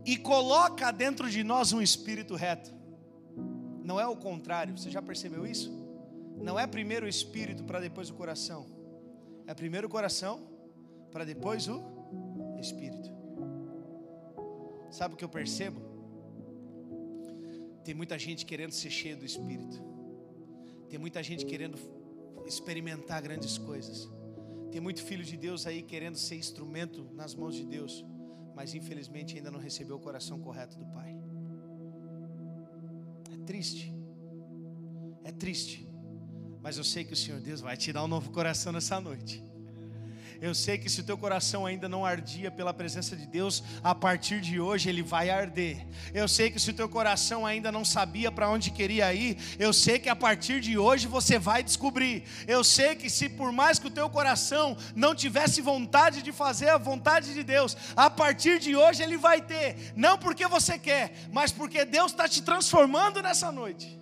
e 0.04 0.16
coloca 0.16 0.90
dentro 0.90 1.30
de 1.30 1.44
nós 1.44 1.72
um 1.72 1.80
espírito 1.80 2.34
reto. 2.34 2.72
Não 3.84 4.00
é 4.00 4.06
o 4.06 4.16
contrário, 4.16 4.76
você 4.76 4.90
já 4.90 5.00
percebeu 5.00 5.46
isso? 5.46 5.72
Não 6.42 6.58
é 6.58 6.66
primeiro 6.66 7.06
o 7.06 7.08
espírito 7.08 7.62
para 7.62 7.78
depois 7.78 8.10
o 8.10 8.14
coração. 8.14 8.79
É 9.50 9.54
primeiro 9.54 9.88
o 9.88 9.90
coração 9.90 10.46
para 11.10 11.24
depois 11.24 11.66
o 11.66 11.82
Espírito. 12.60 13.10
Sabe 14.92 15.14
o 15.14 15.16
que 15.16 15.24
eu 15.24 15.28
percebo? 15.28 15.80
Tem 17.82 17.92
muita 17.92 18.16
gente 18.16 18.46
querendo 18.46 18.70
ser 18.70 18.90
cheio 18.90 19.16
do 19.16 19.24
Espírito. 19.24 19.82
Tem 20.88 21.00
muita 21.00 21.20
gente 21.20 21.44
querendo 21.44 21.76
experimentar 22.46 23.20
grandes 23.22 23.58
coisas. 23.58 24.08
Tem 24.70 24.80
muito 24.80 25.02
filho 25.02 25.24
de 25.24 25.36
Deus 25.36 25.66
aí 25.66 25.82
querendo 25.82 26.16
ser 26.16 26.36
instrumento 26.36 27.02
nas 27.12 27.34
mãos 27.34 27.56
de 27.56 27.66
Deus, 27.66 28.04
mas 28.54 28.72
infelizmente 28.72 29.36
ainda 29.36 29.50
não 29.50 29.58
recebeu 29.58 29.96
o 29.96 30.00
coração 30.00 30.38
correto 30.38 30.78
do 30.78 30.86
Pai. 30.86 31.12
É 33.34 33.44
triste. 33.44 33.92
É 35.24 35.32
triste. 35.32 35.89
Mas 36.62 36.76
eu 36.76 36.84
sei 36.84 37.04
que 37.04 37.12
o 37.12 37.16
Senhor 37.16 37.40
Deus 37.40 37.60
vai 37.60 37.76
te 37.76 37.92
dar 37.92 38.04
um 38.04 38.08
novo 38.08 38.30
coração 38.30 38.72
nessa 38.72 39.00
noite. 39.00 39.42
Eu 40.40 40.54
sei 40.54 40.78
que 40.78 40.88
se 40.88 41.00
o 41.00 41.04
teu 41.04 41.18
coração 41.18 41.66
ainda 41.66 41.86
não 41.86 42.04
ardia 42.04 42.50
pela 42.50 42.72
presença 42.72 43.14
de 43.14 43.26
Deus, 43.26 43.62
a 43.84 43.94
partir 43.94 44.40
de 44.40 44.58
hoje 44.58 44.88
ele 44.88 45.02
vai 45.02 45.28
arder. 45.28 45.86
Eu 46.14 46.26
sei 46.26 46.50
que 46.50 46.58
se 46.58 46.70
o 46.70 46.74
teu 46.74 46.88
coração 46.88 47.44
ainda 47.44 47.70
não 47.70 47.84
sabia 47.84 48.32
para 48.32 48.48
onde 48.48 48.70
queria 48.70 49.12
ir, 49.12 49.36
eu 49.58 49.70
sei 49.70 49.98
que 49.98 50.08
a 50.08 50.16
partir 50.16 50.60
de 50.60 50.78
hoje 50.78 51.06
você 51.06 51.38
vai 51.38 51.62
descobrir. 51.62 52.24
Eu 52.48 52.64
sei 52.64 52.94
que 52.94 53.10
se 53.10 53.28
por 53.28 53.52
mais 53.52 53.78
que 53.78 53.88
o 53.88 53.90
teu 53.90 54.08
coração 54.08 54.78
não 54.96 55.14
tivesse 55.14 55.60
vontade 55.60 56.22
de 56.22 56.32
fazer 56.32 56.70
a 56.70 56.78
vontade 56.78 57.34
de 57.34 57.42
Deus, 57.42 57.76
a 57.94 58.08
partir 58.08 58.58
de 58.58 58.74
hoje 58.74 59.02
ele 59.02 59.18
vai 59.18 59.42
ter, 59.42 59.92
não 59.94 60.16
porque 60.16 60.46
você 60.46 60.78
quer, 60.78 61.12
mas 61.30 61.52
porque 61.52 61.84
Deus 61.84 62.12
está 62.12 62.26
te 62.26 62.40
transformando 62.40 63.20
nessa 63.20 63.52
noite. 63.52 63.99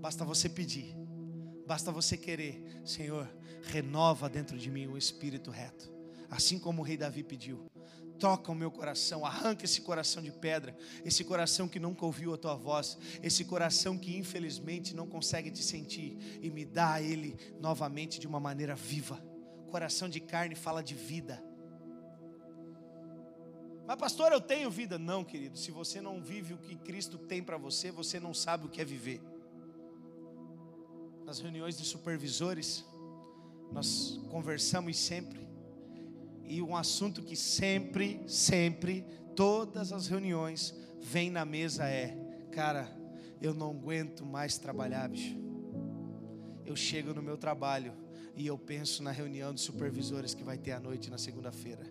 Basta 0.00 0.24
você 0.24 0.48
pedir, 0.48 0.96
basta 1.66 1.92
você 1.92 2.16
querer, 2.16 2.80
Senhor 2.84 3.28
renova 3.62 4.28
dentro 4.28 4.58
de 4.58 4.70
mim 4.70 4.86
um 4.86 4.96
espírito 4.96 5.50
reto, 5.50 5.92
assim 6.30 6.58
como 6.58 6.80
o 6.80 6.84
rei 6.84 6.96
Davi 6.96 7.22
pediu. 7.22 7.66
Toca 8.18 8.52
o 8.52 8.54
meu 8.54 8.70
coração, 8.70 9.24
arranca 9.24 9.64
esse 9.64 9.80
coração 9.80 10.22
de 10.22 10.30
pedra, 10.30 10.76
esse 11.04 11.24
coração 11.24 11.66
que 11.66 11.80
nunca 11.80 12.04
ouviu 12.04 12.34
a 12.34 12.38
tua 12.38 12.54
voz, 12.54 12.98
esse 13.22 13.44
coração 13.46 13.96
que 13.96 14.16
infelizmente 14.16 14.94
não 14.94 15.06
consegue 15.06 15.50
te 15.50 15.62
sentir, 15.62 16.18
e 16.42 16.50
me 16.50 16.64
dá 16.64 17.00
ele 17.00 17.36
novamente 17.58 18.20
de 18.20 18.26
uma 18.26 18.38
maneira 18.38 18.74
viva. 18.74 19.18
Coração 19.70 20.08
de 20.08 20.20
carne 20.20 20.54
fala 20.54 20.82
de 20.82 20.94
vida. 20.94 21.42
Mas, 23.86 23.96
pastor, 23.96 24.32
eu 24.32 24.40
tenho 24.40 24.70
vida. 24.70 24.98
Não, 24.98 25.24
querido, 25.24 25.56
se 25.56 25.70
você 25.70 26.00
não 26.00 26.22
vive 26.22 26.54
o 26.54 26.58
que 26.58 26.76
Cristo 26.76 27.16
tem 27.16 27.42
para 27.42 27.56
você, 27.56 27.90
você 27.90 28.20
não 28.20 28.34
sabe 28.34 28.66
o 28.66 28.68
que 28.68 28.82
é 28.82 28.84
viver. 28.84 29.20
Nas 31.30 31.38
reuniões 31.38 31.78
de 31.78 31.84
supervisores, 31.84 32.84
nós 33.70 34.20
conversamos 34.30 34.98
sempre. 34.98 35.48
E 36.42 36.60
um 36.60 36.76
assunto 36.76 37.22
que 37.22 37.36
sempre, 37.36 38.20
sempre, 38.26 39.06
todas 39.36 39.92
as 39.92 40.08
reuniões 40.08 40.74
vem 41.00 41.30
na 41.30 41.44
mesa 41.44 41.84
é: 41.84 42.16
cara, 42.50 42.90
eu 43.40 43.54
não 43.54 43.70
aguento 43.70 44.26
mais 44.26 44.58
trabalhar, 44.58 45.08
bicho. 45.08 45.38
Eu 46.66 46.74
chego 46.74 47.14
no 47.14 47.22
meu 47.22 47.36
trabalho 47.36 47.92
e 48.34 48.44
eu 48.44 48.58
penso 48.58 49.00
na 49.00 49.12
reunião 49.12 49.54
de 49.54 49.60
supervisores 49.60 50.34
que 50.34 50.42
vai 50.42 50.58
ter 50.58 50.72
à 50.72 50.80
noite 50.80 51.10
na 51.10 51.16
segunda-feira. 51.16 51.86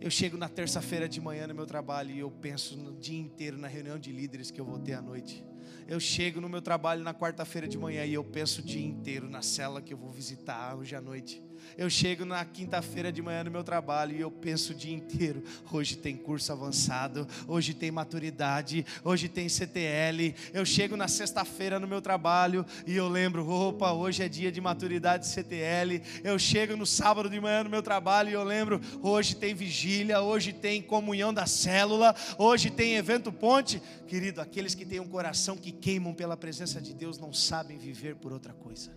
Eu 0.00 0.12
chego 0.12 0.36
na 0.36 0.48
terça-feira 0.48 1.08
de 1.08 1.20
manhã 1.20 1.48
no 1.48 1.56
meu 1.56 1.66
trabalho 1.66 2.12
e 2.12 2.20
eu 2.20 2.30
penso 2.30 2.76
no 2.76 2.94
dia 2.94 3.18
inteiro 3.18 3.58
na 3.58 3.66
reunião 3.66 3.98
de 3.98 4.12
líderes 4.12 4.48
que 4.48 4.60
eu 4.60 4.64
vou 4.64 4.78
ter 4.78 4.92
à 4.92 5.02
noite. 5.02 5.44
Eu 5.86 6.00
chego 6.00 6.40
no 6.40 6.48
meu 6.48 6.62
trabalho 6.62 7.02
na 7.02 7.12
quarta-feira 7.12 7.68
de 7.68 7.76
manhã 7.76 8.04
e 8.04 8.14
eu 8.14 8.24
penso 8.24 8.60
o 8.60 8.64
dia 8.64 8.84
inteiro 8.84 9.28
na 9.28 9.42
cela 9.42 9.82
que 9.82 9.92
eu 9.92 9.98
vou 9.98 10.10
visitar 10.10 10.76
hoje 10.76 10.94
à 10.94 11.00
noite. 11.00 11.42
Eu 11.76 11.88
chego 11.88 12.24
na 12.24 12.44
quinta-feira 12.44 13.10
de 13.10 13.22
manhã 13.22 13.44
no 13.44 13.50
meu 13.50 13.64
trabalho 13.64 14.16
e 14.16 14.20
eu 14.20 14.30
penso 14.30 14.72
o 14.72 14.74
dia 14.74 14.94
inteiro: 14.94 15.42
hoje 15.70 15.96
tem 15.96 16.16
curso 16.16 16.52
avançado, 16.52 17.26
hoje 17.46 17.74
tem 17.74 17.90
maturidade, 17.90 18.84
hoje 19.04 19.28
tem 19.28 19.48
CTL. 19.48 20.34
Eu 20.52 20.64
chego 20.64 20.96
na 20.96 21.08
sexta-feira 21.08 21.80
no 21.80 21.88
meu 21.88 22.02
trabalho 22.02 22.64
e 22.86 22.94
eu 22.94 23.08
lembro: 23.08 23.48
opa, 23.48 23.92
hoje 23.92 24.22
é 24.22 24.28
dia 24.28 24.52
de 24.52 24.60
maturidade 24.60 25.26
CTL. 25.26 26.02
Eu 26.22 26.38
chego 26.38 26.76
no 26.76 26.86
sábado 26.86 27.30
de 27.30 27.40
manhã 27.40 27.64
no 27.64 27.70
meu 27.70 27.82
trabalho 27.82 28.30
e 28.30 28.34
eu 28.34 28.44
lembro: 28.44 28.80
hoje 29.02 29.36
tem 29.36 29.54
vigília, 29.54 30.20
hoje 30.20 30.52
tem 30.52 30.82
comunhão 30.82 31.32
da 31.32 31.46
célula, 31.46 32.14
hoje 32.38 32.70
tem 32.70 32.96
evento 32.96 33.32
ponte. 33.32 33.80
Querido, 34.06 34.40
aqueles 34.40 34.74
que 34.74 34.84
têm 34.84 35.00
um 35.00 35.08
coração 35.08 35.56
que 35.56 35.72
queimam 35.72 36.12
pela 36.12 36.36
presença 36.36 36.80
de 36.80 36.92
Deus 36.92 37.18
não 37.18 37.32
sabem 37.32 37.78
viver 37.78 38.16
por 38.16 38.32
outra 38.32 38.52
coisa 38.52 38.90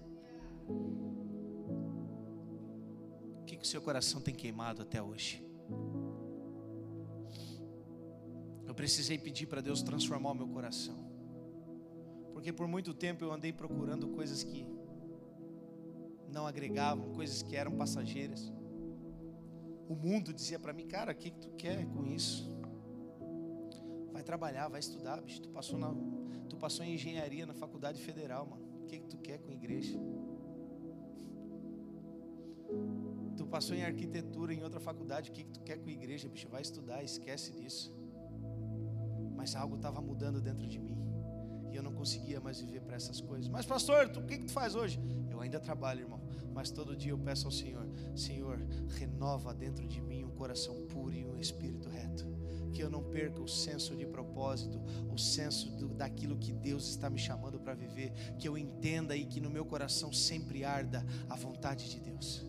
que, 3.46 3.56
que 3.56 3.64
o 3.64 3.68
seu 3.68 3.82
coração 3.82 4.20
tem 4.20 4.34
queimado 4.34 4.82
até 4.82 5.02
hoje? 5.02 5.44
Eu 8.66 8.74
precisei 8.74 9.18
pedir 9.18 9.46
para 9.46 9.62
Deus 9.62 9.82
transformar 9.82 10.32
o 10.32 10.36
meu 10.36 10.48
coração, 10.48 10.98
porque 12.34 12.52
por 12.52 12.68
muito 12.68 12.94
tempo 12.94 13.24
eu 13.24 13.32
andei 13.32 13.54
procurando 13.54 14.10
coisas 14.10 14.44
que 14.44 14.68
não 16.28 16.46
agregavam, 16.46 17.14
coisas 17.14 17.42
que 17.42 17.56
eram 17.56 17.72
passageiras. 17.72 18.52
O 19.88 19.96
mundo 19.96 20.34
dizia 20.34 20.60
para 20.60 20.74
mim, 20.74 20.88
cara, 20.88 21.12
o 21.12 21.16
que, 21.16 21.30
que 21.30 21.40
tu 21.40 21.50
quer 21.52 21.86
com 21.86 22.06
isso? 22.06 22.50
Vai 24.12 24.24
trabalhar, 24.24 24.68
vai 24.68 24.80
estudar, 24.80 25.22
bicho. 25.22 25.42
Tu 25.42 25.50
passou, 25.50 25.78
na, 25.78 25.94
tu 26.50 26.58
passou 26.58 26.84
em 26.84 26.96
engenharia 26.96 27.46
na 27.46 27.54
faculdade 27.54 28.02
federal, 28.02 28.48
mano. 28.48 28.66
O 28.82 28.86
que, 28.88 29.00
que 29.00 29.08
tu 29.08 29.18
quer 29.20 29.38
com 29.40 29.52
igreja? 29.52 30.00
Tu 33.36 33.46
passou 33.46 33.76
em 33.76 33.84
arquitetura 33.84 34.54
em 34.54 34.64
outra 34.64 34.80
faculdade, 34.80 35.30
o 35.30 35.34
que, 35.34 35.44
que 35.44 35.52
tu 35.52 35.62
quer 35.62 35.78
com 35.78 35.90
a 35.90 35.92
igreja, 35.92 36.30
bicho? 36.30 36.48
Vai 36.48 36.62
estudar, 36.62 37.04
esquece 37.04 37.52
disso. 37.52 37.94
Mas 39.36 39.56
algo 39.56 39.76
estava 39.76 40.02
mudando 40.02 40.42
dentro 40.42 40.66
de 40.66 40.80
mim. 40.80 40.98
E 41.72 41.76
eu 41.76 41.84
não 41.84 41.94
conseguia 41.94 42.40
mais 42.40 42.62
viver 42.62 42.82
para 42.82 42.96
essas 42.96 43.20
coisas. 43.20 43.50
Mas, 43.50 43.66
pastor, 43.66 44.06
o 44.18 44.24
que, 44.24 44.38
que 44.38 44.46
tu 44.46 44.54
faz 44.54 44.76
hoje? 44.76 45.00
Eu 45.30 45.42
ainda 45.42 45.60
trabalho, 45.60 46.02
irmão. 46.02 46.22
Mas 46.54 46.72
todo 46.72 46.96
dia 46.96 47.12
eu 47.12 47.18
peço 47.18 47.48
ao 47.48 47.52
Senhor: 47.52 47.86
Senhor, 48.16 48.66
renova 48.98 49.54
dentro 49.54 49.86
de 49.86 50.02
mim 50.02 50.24
um 50.24 50.32
coração 50.32 50.88
puro 50.88 51.14
e 51.14 51.26
um 51.26 51.38
espírito 51.38 51.90
reto 51.90 52.26
que 52.72 52.84
eu 52.84 52.90
não 52.90 53.02
perca 53.02 53.42
o 53.42 53.48
senso 53.48 53.96
de 53.96 54.06
propósito, 54.06 54.82
o 55.10 55.18
senso 55.18 55.72
do, 55.78 55.88
daquilo 55.88 56.38
que 56.38 56.52
Deus 56.52 56.90
está 56.90 57.10
me 57.10 57.18
chamando 57.18 57.58
para 57.58 57.74
viver, 57.74 58.12
que 58.38 58.50
eu 58.50 58.58
entenda 58.58 59.16
e 59.16 59.26
que 59.26 59.40
no 59.40 59.50
meu 59.50 59.64
coração 59.64 60.12
sempre 60.12 60.66
arda 60.66 61.06
a 61.30 61.38
vontade 61.38 61.90
de 61.90 62.02
Deus 62.02 62.46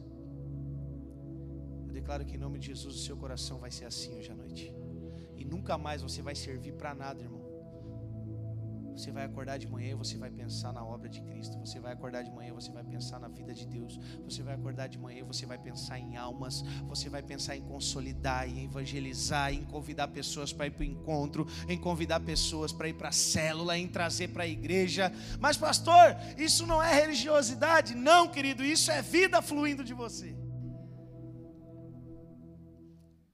declaro 2.06 2.24
que 2.24 2.36
em 2.36 2.38
nome 2.38 2.60
de 2.60 2.68
Jesus 2.68 2.94
o 2.94 2.98
seu 2.98 3.16
coração 3.16 3.58
vai 3.58 3.70
ser 3.72 3.84
assim 3.84 4.14
hoje 4.16 4.30
à 4.30 4.34
noite. 4.34 4.72
E 5.36 5.44
nunca 5.44 5.76
mais 5.76 6.02
você 6.02 6.22
vai 6.22 6.36
servir 6.36 6.72
para 6.74 6.94
nada, 6.94 7.20
irmão. 7.20 7.44
Você 8.96 9.10
vai 9.10 9.24
acordar 9.24 9.58
de 9.58 9.66
manhã 9.66 9.90
e 9.90 9.94
você 9.94 10.16
vai 10.16 10.30
pensar 10.30 10.72
na 10.72 10.84
obra 10.84 11.08
de 11.08 11.20
Cristo. 11.20 11.58
Você 11.58 11.80
vai 11.80 11.92
acordar 11.92 12.22
de 12.22 12.30
manhã 12.30 12.50
e 12.50 12.52
você 12.52 12.70
vai 12.70 12.84
pensar 12.84 13.18
na 13.18 13.26
vida 13.26 13.52
de 13.52 13.66
Deus. 13.66 13.98
Você 14.24 14.40
vai 14.40 14.54
acordar 14.54 14.86
de 14.86 14.98
manhã 14.98 15.18
e 15.18 15.22
você 15.24 15.44
vai 15.44 15.58
pensar 15.58 15.98
em 15.98 16.16
almas. 16.16 16.62
Você 16.86 17.10
vai 17.10 17.22
pensar 17.22 17.56
em 17.56 17.62
consolidar, 17.62 18.48
em 18.48 18.64
evangelizar, 18.64 19.52
em 19.52 19.64
convidar 19.64 20.06
pessoas 20.08 20.52
para 20.52 20.68
ir 20.68 20.70
para 20.70 20.82
o 20.82 20.84
encontro, 20.84 21.44
em 21.68 21.76
convidar 21.76 22.20
pessoas 22.20 22.72
para 22.72 22.88
ir 22.88 22.94
para 22.94 23.08
a 23.08 23.12
célula, 23.12 23.76
em 23.76 23.88
trazer 23.88 24.28
para 24.28 24.44
a 24.44 24.48
igreja. 24.48 25.12
Mas, 25.40 25.56
pastor, 25.56 26.16
isso 26.38 26.64
não 26.66 26.80
é 26.80 26.94
religiosidade? 26.94 27.96
Não, 27.96 28.28
querido, 28.28 28.64
isso 28.64 28.92
é 28.92 29.02
vida 29.02 29.42
fluindo 29.42 29.82
de 29.82 29.92
você. 29.92 30.45